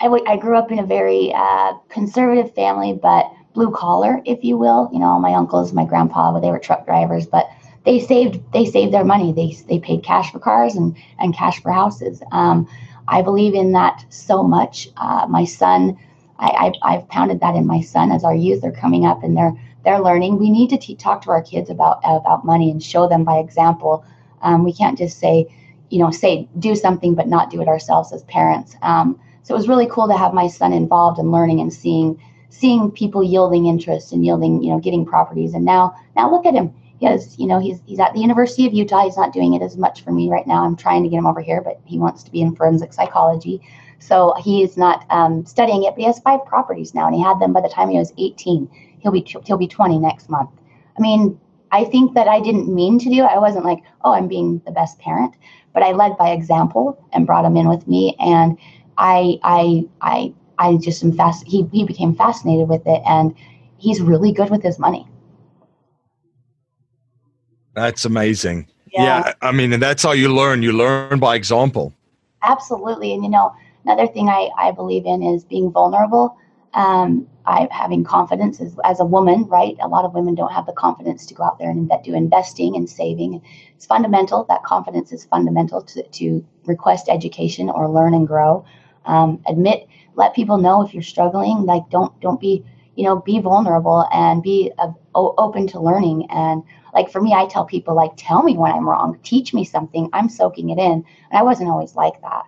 I, 0.00 0.04
w- 0.04 0.24
I 0.26 0.36
grew 0.36 0.58
up 0.58 0.72
in 0.72 0.78
a 0.80 0.86
very 0.86 1.32
uh, 1.34 1.74
conservative 1.88 2.54
family, 2.54 2.92
but 3.00 3.30
blue 3.54 3.70
collar, 3.70 4.20
if 4.24 4.44
you 4.44 4.58
will. 4.58 4.90
You 4.92 4.98
know, 4.98 5.06
all 5.06 5.20
my 5.20 5.34
uncles, 5.34 5.72
my 5.72 5.84
grandpa, 5.84 6.38
they 6.40 6.50
were 6.50 6.58
truck 6.58 6.84
drivers, 6.84 7.26
but 7.26 7.48
they 7.84 8.00
saved 8.00 8.40
they 8.52 8.66
saved 8.66 8.92
their 8.92 9.04
money. 9.04 9.32
They 9.32 9.56
they 9.68 9.78
paid 9.78 10.02
cash 10.02 10.32
for 10.32 10.40
cars 10.40 10.74
and 10.74 10.96
and 11.18 11.34
cash 11.34 11.62
for 11.62 11.72
houses. 11.72 12.22
Um, 12.32 12.68
I 13.08 13.22
believe 13.22 13.54
in 13.54 13.72
that 13.72 14.04
so 14.10 14.42
much. 14.42 14.88
Uh, 14.96 15.26
my 15.28 15.44
son 15.44 15.98
I, 16.38 16.72
I 16.82 16.92
have 16.94 17.08
pounded 17.08 17.40
that 17.40 17.54
in 17.54 17.66
my 17.66 17.80
son 17.80 18.10
as 18.10 18.24
our 18.24 18.34
youth 18.34 18.64
are 18.64 18.72
coming 18.72 19.06
up 19.06 19.22
and 19.22 19.36
they're 19.36 19.54
they're 19.84 20.00
learning. 20.00 20.38
We 20.38 20.50
need 20.50 20.70
to 20.70 20.94
talk 20.96 21.22
to 21.22 21.30
our 21.30 21.42
kids 21.42 21.70
about 21.70 22.00
about 22.04 22.44
money 22.44 22.70
and 22.70 22.82
show 22.82 23.08
them 23.08 23.24
by 23.24 23.38
example. 23.38 24.04
Um, 24.42 24.64
we 24.64 24.72
can't 24.72 24.98
just 24.98 25.18
say, 25.18 25.46
you 25.90 25.98
know, 25.98 26.10
say 26.10 26.48
do 26.58 26.74
something 26.74 27.14
but 27.14 27.28
not 27.28 27.50
do 27.50 27.60
it 27.60 27.68
ourselves 27.68 28.12
as 28.12 28.22
parents. 28.24 28.76
Um, 28.82 29.18
so 29.42 29.54
it 29.54 29.58
was 29.58 29.68
really 29.68 29.86
cool 29.90 30.08
to 30.08 30.16
have 30.16 30.32
my 30.34 30.48
son 30.48 30.72
involved 30.72 31.18
in 31.18 31.30
learning 31.30 31.60
and 31.60 31.72
seeing 31.72 32.20
seeing 32.48 32.90
people 32.90 33.22
yielding 33.22 33.66
interest 33.66 34.12
and 34.12 34.24
yielding, 34.24 34.62
you 34.62 34.72
know, 34.72 34.78
getting 34.78 35.04
properties. 35.04 35.54
And 35.54 35.64
now 35.64 35.94
now 36.16 36.30
look 36.30 36.46
at 36.46 36.54
him. 36.54 36.72
He 36.98 37.06
has, 37.06 37.38
you 37.38 37.46
know, 37.46 37.58
he's 37.58 37.80
he's 37.86 38.00
at 38.00 38.14
the 38.14 38.20
University 38.20 38.66
of 38.66 38.72
Utah. 38.72 39.04
He's 39.04 39.16
not 39.16 39.32
doing 39.32 39.54
it 39.54 39.62
as 39.62 39.76
much 39.76 40.02
for 40.02 40.12
me 40.12 40.30
right 40.30 40.46
now. 40.46 40.64
I'm 40.64 40.76
trying 40.76 41.02
to 41.02 41.08
get 41.08 41.18
him 41.18 41.26
over 41.26 41.40
here, 41.40 41.60
but 41.60 41.80
he 41.84 41.98
wants 41.98 42.22
to 42.24 42.30
be 42.30 42.40
in 42.40 42.54
forensic 42.54 42.92
psychology. 42.92 43.60
So 44.04 44.34
he 44.38 44.62
is 44.62 44.76
not 44.76 45.06
um, 45.08 45.46
studying 45.46 45.84
it, 45.84 45.94
but 45.94 46.00
he 46.00 46.04
has 46.04 46.18
five 46.18 46.44
properties 46.44 46.94
now, 46.94 47.06
and 47.06 47.14
he 47.16 47.22
had 47.22 47.40
them 47.40 47.54
by 47.54 47.62
the 47.62 47.70
time 47.70 47.88
he 47.88 47.96
was 47.96 48.12
18. 48.18 48.68
He'll 49.00 49.12
be 49.12 49.26
he'll 49.46 49.56
be 49.56 49.66
20 49.66 49.98
next 49.98 50.28
month. 50.28 50.50
I 50.98 51.00
mean, 51.00 51.40
I 51.72 51.84
think 51.84 52.12
that 52.12 52.28
I 52.28 52.40
didn't 52.40 52.72
mean 52.72 52.98
to 52.98 53.08
do. 53.08 53.22
I 53.22 53.38
wasn't 53.38 53.64
like, 53.64 53.78
oh, 54.04 54.12
I'm 54.12 54.28
being 54.28 54.60
the 54.66 54.72
best 54.72 54.98
parent, 54.98 55.34
but 55.72 55.82
I 55.82 55.92
led 55.92 56.18
by 56.18 56.32
example 56.32 57.02
and 57.14 57.26
brought 57.26 57.46
him 57.46 57.56
in 57.56 57.66
with 57.66 57.88
me, 57.88 58.14
and 58.20 58.58
I 58.98 59.38
I 59.42 59.88
I 60.02 60.34
I 60.58 60.76
just 60.76 61.02
am 61.02 61.16
fast. 61.16 61.46
He 61.46 61.66
he 61.72 61.84
became 61.84 62.14
fascinated 62.14 62.68
with 62.68 62.86
it, 62.86 63.00
and 63.06 63.34
he's 63.78 64.02
really 64.02 64.32
good 64.32 64.50
with 64.50 64.62
his 64.62 64.78
money. 64.78 65.08
That's 67.74 68.04
amazing. 68.04 68.68
Yeah. 68.92 69.02
yeah, 69.02 69.32
I 69.40 69.50
mean, 69.50 69.72
and 69.72 69.82
that's 69.82 70.02
how 70.02 70.12
you 70.12 70.28
learn. 70.28 70.62
You 70.62 70.72
learn 70.72 71.18
by 71.18 71.36
example. 71.36 71.94
Absolutely, 72.42 73.14
and 73.14 73.24
you 73.24 73.30
know, 73.30 73.50
Another 73.84 74.06
thing 74.06 74.28
I, 74.28 74.50
I 74.58 74.70
believe 74.70 75.06
in 75.06 75.22
is 75.22 75.44
being 75.44 75.70
vulnerable. 75.70 76.38
Um, 76.72 77.28
I 77.46 77.68
having 77.70 78.04
confidence 78.04 78.60
as, 78.60 78.76
as 78.84 79.00
a 79.00 79.04
woman, 79.04 79.44
right? 79.44 79.76
A 79.80 79.88
lot 79.88 80.04
of 80.04 80.14
women 80.14 80.34
don't 80.34 80.52
have 80.52 80.66
the 80.66 80.72
confidence 80.72 81.26
to 81.26 81.34
go 81.34 81.44
out 81.44 81.58
there 81.58 81.70
and 81.70 81.90
do 82.02 82.14
investing 82.14 82.74
and 82.76 82.88
saving. 82.88 83.42
It's 83.76 83.86
fundamental. 83.86 84.44
That 84.48 84.64
confidence 84.64 85.12
is 85.12 85.24
fundamental 85.26 85.82
to, 85.82 86.02
to 86.02 86.44
request 86.64 87.08
education 87.08 87.68
or 87.68 87.88
learn 87.88 88.14
and 88.14 88.26
grow. 88.26 88.64
Um, 89.04 89.42
admit, 89.46 89.86
let 90.14 90.34
people 90.34 90.58
know 90.58 90.82
if 90.82 90.94
you're 90.94 91.02
struggling. 91.02 91.66
Like 91.66 91.90
don't 91.90 92.18
don't 92.20 92.40
be 92.40 92.64
you 92.96 93.04
know 93.04 93.20
be 93.20 93.40
vulnerable 93.40 94.06
and 94.12 94.42
be 94.42 94.72
uh, 94.78 94.92
open 95.14 95.66
to 95.68 95.80
learning. 95.80 96.26
And 96.30 96.62
like 96.94 97.10
for 97.10 97.20
me, 97.20 97.34
I 97.34 97.46
tell 97.46 97.66
people 97.66 97.94
like 97.94 98.12
tell 98.16 98.42
me 98.42 98.56
when 98.56 98.72
I'm 98.72 98.88
wrong, 98.88 99.18
teach 99.22 99.52
me 99.52 99.64
something. 99.64 100.08
I'm 100.14 100.30
soaking 100.30 100.70
it 100.70 100.78
in, 100.78 100.92
and 100.92 101.04
I 101.32 101.42
wasn't 101.42 101.68
always 101.68 101.94
like 101.94 102.20
that. 102.22 102.44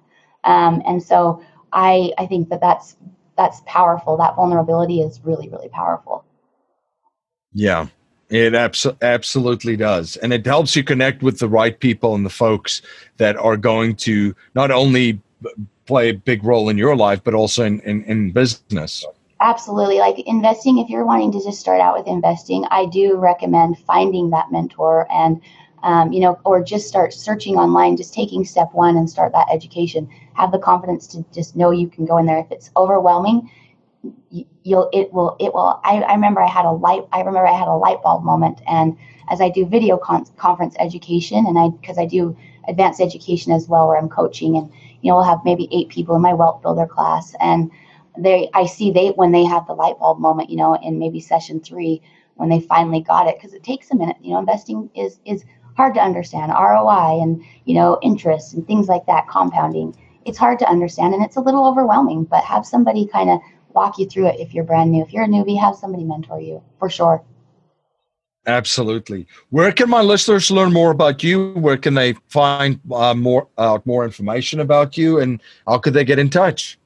Um, 0.47 0.83
and 0.87 1.03
so 1.03 1.43
I, 1.73 2.13
I 2.17 2.27
think 2.27 2.49
that 2.49 2.61
that's, 2.61 2.97
that's 3.37 3.61
powerful. 3.67 4.17
That 4.17 4.35
vulnerability 4.37 5.01
is 5.01 5.21
really, 5.23 5.51
really 5.51 5.69
powerful. 5.69 6.25
Yeah, 7.53 7.89
it 8.31 8.55
abs- 8.55 8.87
absolutely 9.03 9.77
does. 9.77 10.17
And 10.17 10.33
it 10.33 10.47
helps 10.47 10.75
you 10.75 10.85
connect 10.85 11.23
with 11.23 11.39
the 11.39 11.49
right 11.49 11.79
people 11.79 12.15
and 12.15 12.25
the 12.25 12.31
folks 12.31 12.81
that 13.19 13.37
are 13.37 13.57
going 13.57 13.97
to 13.97 14.35
not 14.55 14.71
only 14.71 15.21
play 15.85 16.09
a 16.11 16.15
big 16.15 16.45
role 16.45 16.69
in 16.69 16.79
your 16.79 16.97
life, 16.97 17.23
but 17.23 17.35
also 17.35 17.65
in, 17.65 17.81
in, 17.81 18.03
in 18.05 18.31
business. 18.31 19.05
Absolutely. 19.41 19.99
Like 19.99 20.19
investing, 20.21 20.79
if 20.79 20.89
you're 20.89 21.05
wanting 21.05 21.31
to 21.33 21.43
just 21.43 21.61
start 21.61 21.81
out 21.81 21.97
with 21.97 22.07
investing, 22.07 22.65
I 22.71 22.87
do 22.87 23.17
recommend 23.17 23.79
finding 23.81 24.31
that 24.31 24.51
mentor 24.51 25.07
and, 25.13 25.41
um, 25.83 26.13
you 26.13 26.21
know, 26.21 26.39
or 26.45 26.63
just 26.65 26.89
start 26.89 27.13
searching 27.13 27.57
online, 27.57 27.97
just 27.97 28.15
taking 28.15 28.45
step 28.45 28.71
one 28.73 28.97
and 28.97 29.09
start 29.09 29.33
that 29.33 29.49
education. 29.53 30.09
Have 30.37 30.53
the 30.53 30.59
confidence 30.59 31.07
to 31.09 31.25
just 31.33 31.57
know 31.57 31.71
you 31.71 31.89
can 31.89 32.05
go 32.05 32.19
in 32.19 32.27
there. 32.27 32.39
If 32.39 32.51
it's 32.51 32.71
overwhelming, 32.77 33.51
you'll, 34.63 34.91
it 34.93 35.13
will, 35.13 35.37
it 35.41 35.53
will. 35.55 35.81
I, 35.85 36.01
I 36.03 36.15
remember 36.15 36.43
I 36.43 36.49
had 36.49 36.65
a 36.65 36.73
light, 36.73 37.03
I 37.13 37.19
remember 37.19 37.47
I 37.47 37.57
had 37.59 37.69
a 37.69 37.75
light 37.75 38.03
bulb 38.03 38.25
moment. 38.25 38.61
And 38.67 38.97
as 39.31 39.41
I 39.41 39.49
do 39.49 39.67
video 39.67 39.97
con- 39.97 40.27
conference 40.37 40.77
education 40.79 41.47
and 41.47 41.59
I, 41.59 41.69
because 41.69 41.99
I 41.99 42.07
do 42.07 42.37
advanced 42.69 43.01
education 43.01 43.53
as 43.53 43.69
well, 43.69 43.89
where 43.89 43.99
I'm 43.99 44.09
coaching 44.09 44.57
and, 44.57 44.71
you 45.03 45.11
know, 45.11 45.17
we'll 45.17 45.25
have 45.25 45.45
maybe 45.45 45.69
eight 45.73 45.89
people 45.89 46.15
in 46.17 46.23
my 46.23 46.35
wealth 46.35 46.63
builder 46.63 46.87
class. 46.87 47.35
And, 47.41 47.71
they 48.19 48.49
I 48.55 48.67
see 48.67 48.91
they 48.91 49.09
when 49.09 49.33
they 49.33 49.45
have 49.45 49.67
the 49.67 49.75
light 49.75 49.99
bulb 49.99 50.19
moment, 50.19 50.51
you 50.51 50.57
know, 50.57 50.75
in 50.75 50.99
maybe 50.99 51.21
session 51.21 51.61
three 51.61 52.03
when 52.35 52.49
they 52.49 52.61
finally 52.61 53.01
got 53.01 53.27
it 53.27 53.37
because 53.37 53.55
it 53.55 53.63
takes 53.63 53.91
a 53.91 53.97
minute. 53.97 54.17
You 54.21 54.33
know, 54.33 54.39
investing 54.39 54.91
is 54.95 55.21
is 55.25 55.45
hard 55.77 55.95
to 55.95 56.01
understand 56.01 56.53
ROI 56.53 57.21
and 57.23 57.43
you 57.65 57.75
know 57.75 57.99
interest 58.03 58.55
and 58.55 58.67
things 58.67 58.89
like 58.89 59.07
that, 59.07 59.29
compounding. 59.29 59.95
It's 60.27 60.39
hard 60.39 60.59
to 60.59 60.69
understand 60.69 61.15
and 61.15 61.25
it's 61.25 61.37
a 61.37 61.41
little 61.41 61.67
overwhelming. 61.67 62.25
But 62.25 62.45
have 62.45 62.67
somebody 62.67 63.07
kind 63.07 63.31
of 63.31 63.41
walk 63.75 63.99
you 63.99 64.07
through 64.07 64.29
it 64.29 64.41
if 64.41 64.53
you're 64.53 64.65
brand 64.65 64.91
new. 64.91 65.03
If 65.03 65.13
you're 65.13 65.25
a 65.25 65.29
newbie, 65.29 65.59
have 65.61 65.77
somebody 65.77 66.05
mentor 66.05 66.41
you 66.41 66.63
for 66.79 66.91
sure. 66.91 67.25
Absolutely. 68.47 69.27
Where 69.51 69.73
can 69.73 69.91
my 69.91 70.03
listeners 70.03 70.51
learn 70.51 70.73
more 70.73 70.93
about 70.93 71.23
you? 71.25 71.53
Where 71.55 71.77
can 71.77 71.95
they 71.95 72.15
find 72.29 72.79
uh, 72.93 73.15
more 73.15 73.49
uh, 73.59 73.81
more 73.85 74.05
information 74.05 74.61
about 74.61 74.97
you, 74.97 75.19
and 75.19 75.43
how 75.67 75.79
could 75.79 75.95
they 75.95 76.05
get 76.05 76.21
in 76.21 76.31
touch? 76.31 76.79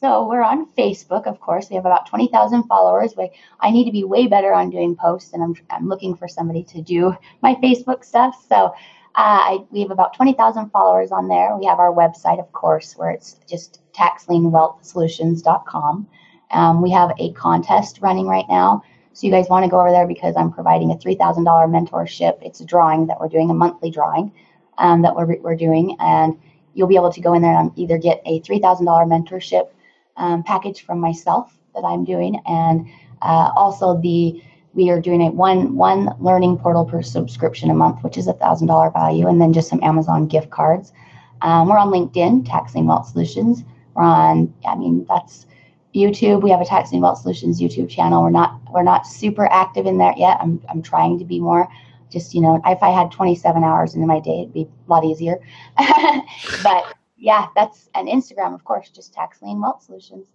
So 0.00 0.28
we're 0.28 0.42
on 0.42 0.68
Facebook, 0.78 1.26
of 1.26 1.40
course. 1.40 1.70
We 1.70 1.74
have 1.74 1.84
about 1.84 2.06
20,000 2.06 2.62
followers. 2.64 3.14
We, 3.16 3.32
I 3.58 3.72
need 3.72 3.84
to 3.86 3.90
be 3.90 4.04
way 4.04 4.28
better 4.28 4.54
on 4.54 4.70
doing 4.70 4.94
posts, 4.94 5.32
and 5.32 5.42
I'm, 5.42 5.56
I'm 5.70 5.88
looking 5.88 6.14
for 6.14 6.28
somebody 6.28 6.62
to 6.64 6.80
do 6.80 7.16
my 7.42 7.56
Facebook 7.56 8.04
stuff. 8.04 8.46
So 8.48 8.72
uh, 9.18 9.20
I, 9.20 9.58
we 9.72 9.80
have 9.80 9.90
about 9.90 10.14
20,000 10.14 10.70
followers 10.70 11.10
on 11.10 11.26
there. 11.26 11.56
We 11.56 11.66
have 11.66 11.80
our 11.80 11.92
website, 11.92 12.38
of 12.38 12.52
course, 12.52 12.96
where 12.96 13.10
it's 13.10 13.40
just 13.48 13.80
taxlienwealthsolutions.com. 13.92 16.06
Um, 16.52 16.80
we 16.80 16.92
have 16.92 17.10
a 17.18 17.32
contest 17.32 17.98
running 18.00 18.28
right 18.28 18.44
now. 18.48 18.84
So 19.14 19.26
you 19.26 19.32
guys 19.32 19.48
want 19.48 19.64
to 19.64 19.70
go 19.70 19.80
over 19.80 19.90
there 19.90 20.06
because 20.06 20.36
I'm 20.36 20.52
providing 20.52 20.92
a 20.92 20.94
$3,000 20.94 21.44
mentorship. 21.44 22.38
It's 22.42 22.60
a 22.60 22.64
drawing 22.64 23.08
that 23.08 23.18
we're 23.18 23.26
doing, 23.26 23.50
a 23.50 23.54
monthly 23.54 23.90
drawing 23.90 24.30
um, 24.78 25.02
that 25.02 25.16
we're, 25.16 25.36
we're 25.40 25.56
doing. 25.56 25.96
And 25.98 26.38
you'll 26.74 26.86
be 26.86 26.94
able 26.94 27.10
to 27.10 27.20
go 27.20 27.34
in 27.34 27.42
there 27.42 27.58
and 27.58 27.72
either 27.74 27.98
get 27.98 28.22
a 28.24 28.40
$3,000 28.42 28.84
mentorship 28.84 29.70
um, 30.16 30.44
package 30.44 30.84
from 30.84 31.00
myself 31.00 31.58
that 31.74 31.82
I'm 31.84 32.04
doing, 32.04 32.40
and 32.46 32.86
uh, 33.22 33.50
also 33.56 34.00
the 34.00 34.40
we 34.78 34.90
are 34.90 35.00
doing 35.00 35.22
a 35.22 35.30
one 35.32 35.74
one 35.74 36.14
learning 36.20 36.56
portal 36.56 36.84
per 36.84 37.02
subscription 37.02 37.68
a 37.68 37.74
month, 37.74 38.02
which 38.04 38.16
is 38.16 38.28
a 38.28 38.32
thousand 38.32 38.68
dollar 38.68 38.90
value, 38.90 39.26
and 39.26 39.40
then 39.40 39.52
just 39.52 39.68
some 39.68 39.82
Amazon 39.82 40.28
gift 40.28 40.50
cards. 40.50 40.92
Um, 41.42 41.68
we're 41.68 41.78
on 41.78 41.88
LinkedIn, 41.88 42.48
Tax 42.48 42.76
Lien 42.76 42.86
Wealth 42.86 43.08
Solutions. 43.08 43.64
We're 43.94 44.04
on, 44.04 44.54
I 44.64 44.76
mean, 44.76 45.04
that's 45.08 45.46
YouTube. 45.96 46.42
We 46.42 46.50
have 46.50 46.60
a 46.60 46.64
Tax 46.64 46.92
Lien 46.92 47.02
Wealth 47.02 47.18
Solutions 47.18 47.60
YouTube 47.60 47.90
channel. 47.90 48.22
We're 48.22 48.30
not 48.30 48.60
we're 48.72 48.84
not 48.84 49.04
super 49.04 49.46
active 49.50 49.84
in 49.84 49.98
there 49.98 50.14
yet. 50.16 50.38
I'm 50.40 50.62
I'm 50.68 50.80
trying 50.80 51.18
to 51.18 51.24
be 51.24 51.40
more. 51.40 51.68
Just 52.08 52.32
you 52.32 52.40
know, 52.40 52.62
if 52.64 52.80
I 52.80 52.90
had 52.90 53.10
27 53.10 53.64
hours 53.64 53.96
in 53.96 54.06
my 54.06 54.20
day, 54.20 54.42
it'd 54.42 54.54
be 54.54 54.62
a 54.62 54.90
lot 54.90 55.04
easier. 55.04 55.40
but 56.62 56.94
yeah, 57.16 57.48
that's 57.56 57.90
an 57.96 58.06
Instagram, 58.06 58.54
of 58.54 58.64
course, 58.64 58.90
just 58.90 59.12
tax 59.12 59.42
lien 59.42 59.60
wealth 59.60 59.82
solutions. 59.82 60.28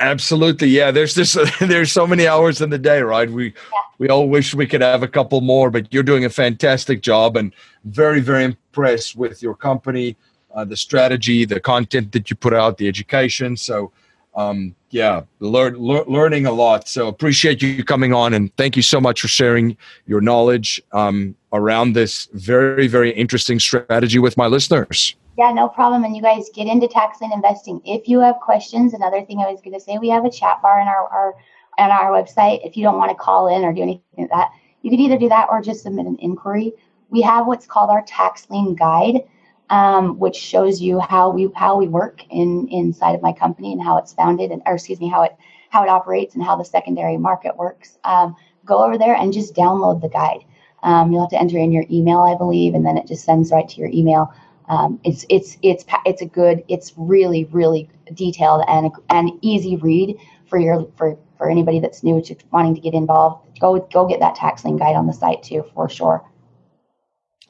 Absolutely, 0.00 0.68
yeah. 0.68 0.90
There's 0.90 1.14
this. 1.14 1.36
There's 1.60 1.92
so 1.92 2.06
many 2.06 2.26
hours 2.26 2.62
in 2.62 2.70
the 2.70 2.78
day, 2.78 3.02
right? 3.02 3.30
We 3.30 3.46
yeah. 3.46 3.52
we 3.98 4.08
all 4.08 4.28
wish 4.28 4.54
we 4.54 4.66
could 4.66 4.80
have 4.80 5.02
a 5.02 5.08
couple 5.08 5.42
more, 5.42 5.70
but 5.70 5.92
you're 5.92 6.02
doing 6.02 6.24
a 6.24 6.30
fantastic 6.30 7.02
job, 7.02 7.36
and 7.36 7.54
very 7.84 8.20
very 8.20 8.44
impressed 8.44 9.14
with 9.14 9.42
your 9.42 9.54
company, 9.54 10.16
uh, 10.54 10.64
the 10.64 10.76
strategy, 10.76 11.44
the 11.44 11.60
content 11.60 12.12
that 12.12 12.30
you 12.30 12.36
put 12.36 12.54
out, 12.54 12.78
the 12.78 12.88
education. 12.88 13.58
So, 13.58 13.92
um, 14.34 14.74
yeah, 14.88 15.22
learn, 15.40 15.76
le- 15.76 16.08
learning 16.08 16.46
a 16.46 16.52
lot. 16.52 16.88
So 16.88 17.06
appreciate 17.06 17.60
you 17.60 17.84
coming 17.84 18.14
on, 18.14 18.32
and 18.32 18.56
thank 18.56 18.76
you 18.76 18.82
so 18.82 19.02
much 19.02 19.20
for 19.20 19.28
sharing 19.28 19.76
your 20.06 20.22
knowledge 20.22 20.82
um, 20.92 21.36
around 21.52 21.92
this 21.92 22.26
very 22.32 22.86
very 22.86 23.10
interesting 23.10 23.60
strategy 23.60 24.18
with 24.18 24.38
my 24.38 24.46
listeners. 24.46 25.14
Yeah, 25.40 25.52
no 25.52 25.68
problem. 25.68 26.04
And 26.04 26.14
you 26.14 26.20
guys 26.20 26.50
get 26.54 26.66
into 26.66 26.86
tax 26.86 27.22
lien 27.22 27.32
investing. 27.32 27.80
If 27.86 28.08
you 28.08 28.20
have 28.20 28.40
questions, 28.40 28.92
another 28.92 29.24
thing 29.24 29.38
I 29.38 29.50
was 29.50 29.62
going 29.62 29.72
to 29.72 29.80
say, 29.80 29.96
we 29.96 30.10
have 30.10 30.26
a 30.26 30.30
chat 30.30 30.60
bar 30.60 30.78
in 30.82 30.86
our, 30.86 31.08
our 31.08 31.34
on 31.78 31.90
our 31.90 32.10
website. 32.10 32.60
If 32.62 32.76
you 32.76 32.82
don't 32.82 32.98
want 32.98 33.10
to 33.10 33.14
call 33.14 33.48
in 33.48 33.64
or 33.64 33.72
do 33.72 33.80
anything 33.80 34.02
like 34.18 34.28
that, 34.28 34.50
you 34.82 34.90
can 34.90 35.00
either 35.00 35.16
do 35.16 35.30
that 35.30 35.48
or 35.50 35.62
just 35.62 35.82
submit 35.82 36.04
an 36.04 36.18
inquiry. 36.20 36.74
We 37.08 37.22
have 37.22 37.46
what's 37.46 37.64
called 37.64 37.88
our 37.88 38.02
tax 38.02 38.50
lien 38.50 38.74
guide, 38.74 39.22
um, 39.70 40.18
which 40.18 40.36
shows 40.36 40.78
you 40.78 41.00
how 41.00 41.30
we 41.30 41.48
how 41.56 41.78
we 41.78 41.88
work 41.88 42.22
in 42.28 42.68
inside 42.68 43.14
of 43.14 43.22
my 43.22 43.32
company 43.32 43.72
and 43.72 43.82
how 43.82 43.96
it's 43.96 44.12
founded, 44.12 44.50
and 44.50 44.60
or 44.66 44.74
excuse 44.74 45.00
me, 45.00 45.08
how 45.08 45.22
it 45.22 45.34
how 45.70 45.82
it 45.82 45.88
operates 45.88 46.34
and 46.34 46.44
how 46.44 46.54
the 46.54 46.66
secondary 46.66 47.16
market 47.16 47.56
works. 47.56 47.96
Um, 48.04 48.36
go 48.66 48.84
over 48.84 48.98
there 48.98 49.14
and 49.14 49.32
just 49.32 49.54
download 49.54 50.02
the 50.02 50.10
guide. 50.10 50.44
Um, 50.82 51.12
you'll 51.12 51.22
have 51.22 51.30
to 51.30 51.40
enter 51.40 51.56
in 51.56 51.72
your 51.72 51.86
email, 51.90 52.20
I 52.20 52.36
believe, 52.36 52.74
and 52.74 52.84
then 52.84 52.98
it 52.98 53.06
just 53.06 53.24
sends 53.24 53.50
right 53.50 53.66
to 53.70 53.80
your 53.80 53.88
email 53.88 54.34
um, 54.70 55.00
it's 55.02 55.26
it's 55.28 55.58
it's 55.62 55.84
it's 56.06 56.22
a 56.22 56.26
good 56.26 56.64
it's 56.68 56.92
really 56.96 57.44
really 57.46 57.90
detailed 58.14 58.64
and 58.68 58.92
and 59.10 59.32
easy 59.42 59.76
read 59.76 60.16
for 60.46 60.58
your 60.58 60.88
for 60.96 61.18
for 61.36 61.50
anybody 61.50 61.80
that's 61.80 62.04
new 62.04 62.22
to 62.22 62.36
wanting 62.52 62.76
to 62.76 62.80
get 62.80 62.94
involved. 62.94 63.58
Go 63.58 63.80
go 63.92 64.06
get 64.06 64.20
that 64.20 64.36
tax 64.36 64.64
lien 64.64 64.76
guide 64.76 64.94
on 64.94 65.08
the 65.08 65.12
site 65.12 65.42
too 65.42 65.64
for 65.74 65.88
sure. 65.88 66.24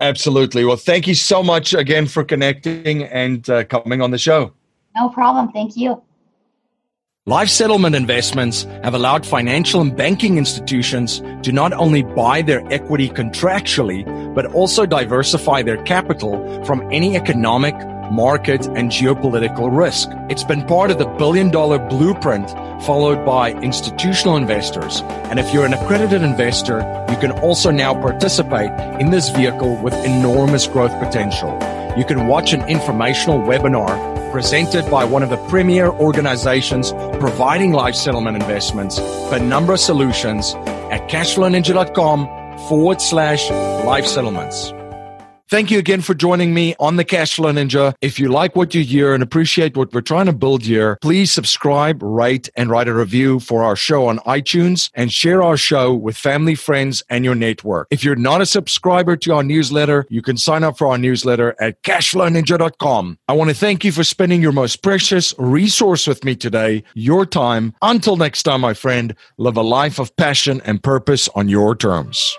Absolutely. 0.01 0.65
Well 0.65 0.77
thank 0.77 1.07
you 1.07 1.15
so 1.15 1.43
much 1.43 1.75
again 1.75 2.07
for 2.07 2.25
connecting 2.25 3.05
and 3.05 3.49
uh, 3.51 3.65
coming 3.65 4.01
on 4.01 4.11
the 4.11 4.19
show. 4.19 4.55
No 4.97 5.11
problem. 5.11 5.53
Thank 5.53 5.77
you 5.77 6.03
Life 7.27 7.51
settlement 7.51 7.95
investments 7.95 8.63
have 8.83 8.95
allowed 8.95 9.27
financial 9.27 9.83
and 9.83 9.95
banking 9.95 10.39
institutions 10.39 11.21
to 11.43 11.53
not 11.53 11.75
only 11.75 12.03
buy 12.03 12.41
their 12.41 12.67
equity 12.73 13.11
contractually, 13.11 14.07
but 14.35 14.47
also 14.55 14.87
diversify 14.87 15.61
their 15.61 15.77
capital 15.83 16.65
from 16.65 16.81
any 16.91 17.17
economic, 17.17 17.75
market, 18.11 18.65
and 18.69 18.91
geopolitical 18.91 19.69
risk. 19.71 20.09
It's 20.31 20.45
been 20.45 20.67
part 20.67 20.91
of 20.91 20.99
the 20.99 21.05
billion 21.19 21.51
dollar 21.51 21.79
blueprint 21.79 22.49
followed 22.87 23.23
by 23.27 23.53
institutional 23.53 24.39
investors. 24.39 25.03
And 25.29 25.39
if 25.39 25.53
you're 25.53 25.67
an 25.67 25.75
accredited 25.75 26.23
investor, 26.23 26.79
you 27.11 27.19
can 27.19 27.33
also 27.33 27.71
now 27.71 27.93
participate 27.93 28.71
in 28.99 29.11
this 29.11 29.29
vehicle 29.29 29.77
with 29.83 29.93
enormous 30.07 30.67
growth 30.67 30.99
potential. 30.99 31.51
You 31.99 32.07
can 32.07 32.29
watch 32.29 32.55
an 32.55 32.67
informational 32.67 33.41
webinar 33.41 34.20
presented 34.31 34.91
by 34.91 35.05
one 35.05 35.23
of 35.23 35.31
the 35.31 35.37
premier 35.49 35.89
organizations 35.89 36.93
providing 37.19 37.73
life 37.73 37.95
settlement 37.95 38.37
investments, 38.37 38.99
Penumbra 39.31 39.79
Solutions, 39.79 40.55
at 40.91 41.09
cashflowninja.com 41.09 42.59
forward 42.69 43.01
slash 43.01 43.51
life 43.85 44.07
settlements. 44.07 44.73
Thank 45.51 45.73
you 45.73 45.81
again 45.81 46.01
for 46.01 46.15
joining 46.15 46.55
me 46.55 46.77
on 46.79 46.95
the 46.95 47.05
Cashflow 47.05 47.53
Ninja. 47.53 47.95
If 48.01 48.21
you 48.21 48.29
like 48.29 48.55
what 48.55 48.73
you 48.73 48.85
hear 48.85 49.15
and 49.15 49.21
appreciate 49.21 49.77
what 49.77 49.93
we're 49.93 50.01
trying 50.01 50.27
to 50.27 50.33
build 50.33 50.63
here, 50.63 50.97
please 51.03 51.33
subscribe, 51.33 52.01
rate, 52.05 52.49
and 52.55 52.71
write 52.71 52.87
a 52.87 52.95
review 52.95 53.41
for 53.41 53.65
our 53.65 53.75
show 53.75 54.07
on 54.07 54.21
iTunes 54.21 54.91
and 54.95 55.13
share 55.13 55.43
our 55.43 55.57
show 55.57 55.93
with 55.93 56.17
family, 56.17 56.55
friends, 56.55 57.03
and 57.11 57.25
your 57.25 57.35
network. 57.35 57.89
If 57.91 58.05
you're 58.05 58.15
not 58.15 58.41
a 58.41 58.47
subscriber 58.47 59.17
to 59.17 59.35
our 59.35 59.43
newsletter, 59.43 60.07
you 60.09 60.23
can 60.23 60.37
sign 60.37 60.63
up 60.63 60.79
for 60.79 60.87
our 60.87 60.99
newsletter 60.99 61.57
at 61.61 61.83
cashflowninja.com. 61.83 63.19
I 63.27 63.33
want 63.33 63.51
to 63.51 63.57
thank 63.57 63.85
you 63.85 63.91
for 63.91 64.05
spending 64.05 64.41
your 64.41 64.53
most 64.53 64.85
precious 64.85 65.35
resource 65.37 66.07
with 66.07 66.23
me 66.23 66.37
today, 66.37 66.85
your 66.95 67.27
time. 67.27 67.75
Until 67.83 68.17
next 68.17 68.45
time, 68.45 68.61
my 68.61 68.75
friend, 68.75 69.17
live 69.37 69.57
a 69.57 69.63
life 69.63 69.99
of 69.99 70.15
passion 70.15 70.63
and 70.65 70.81
purpose 70.81 71.29
on 71.35 71.49
your 71.49 71.75
terms. 71.75 72.39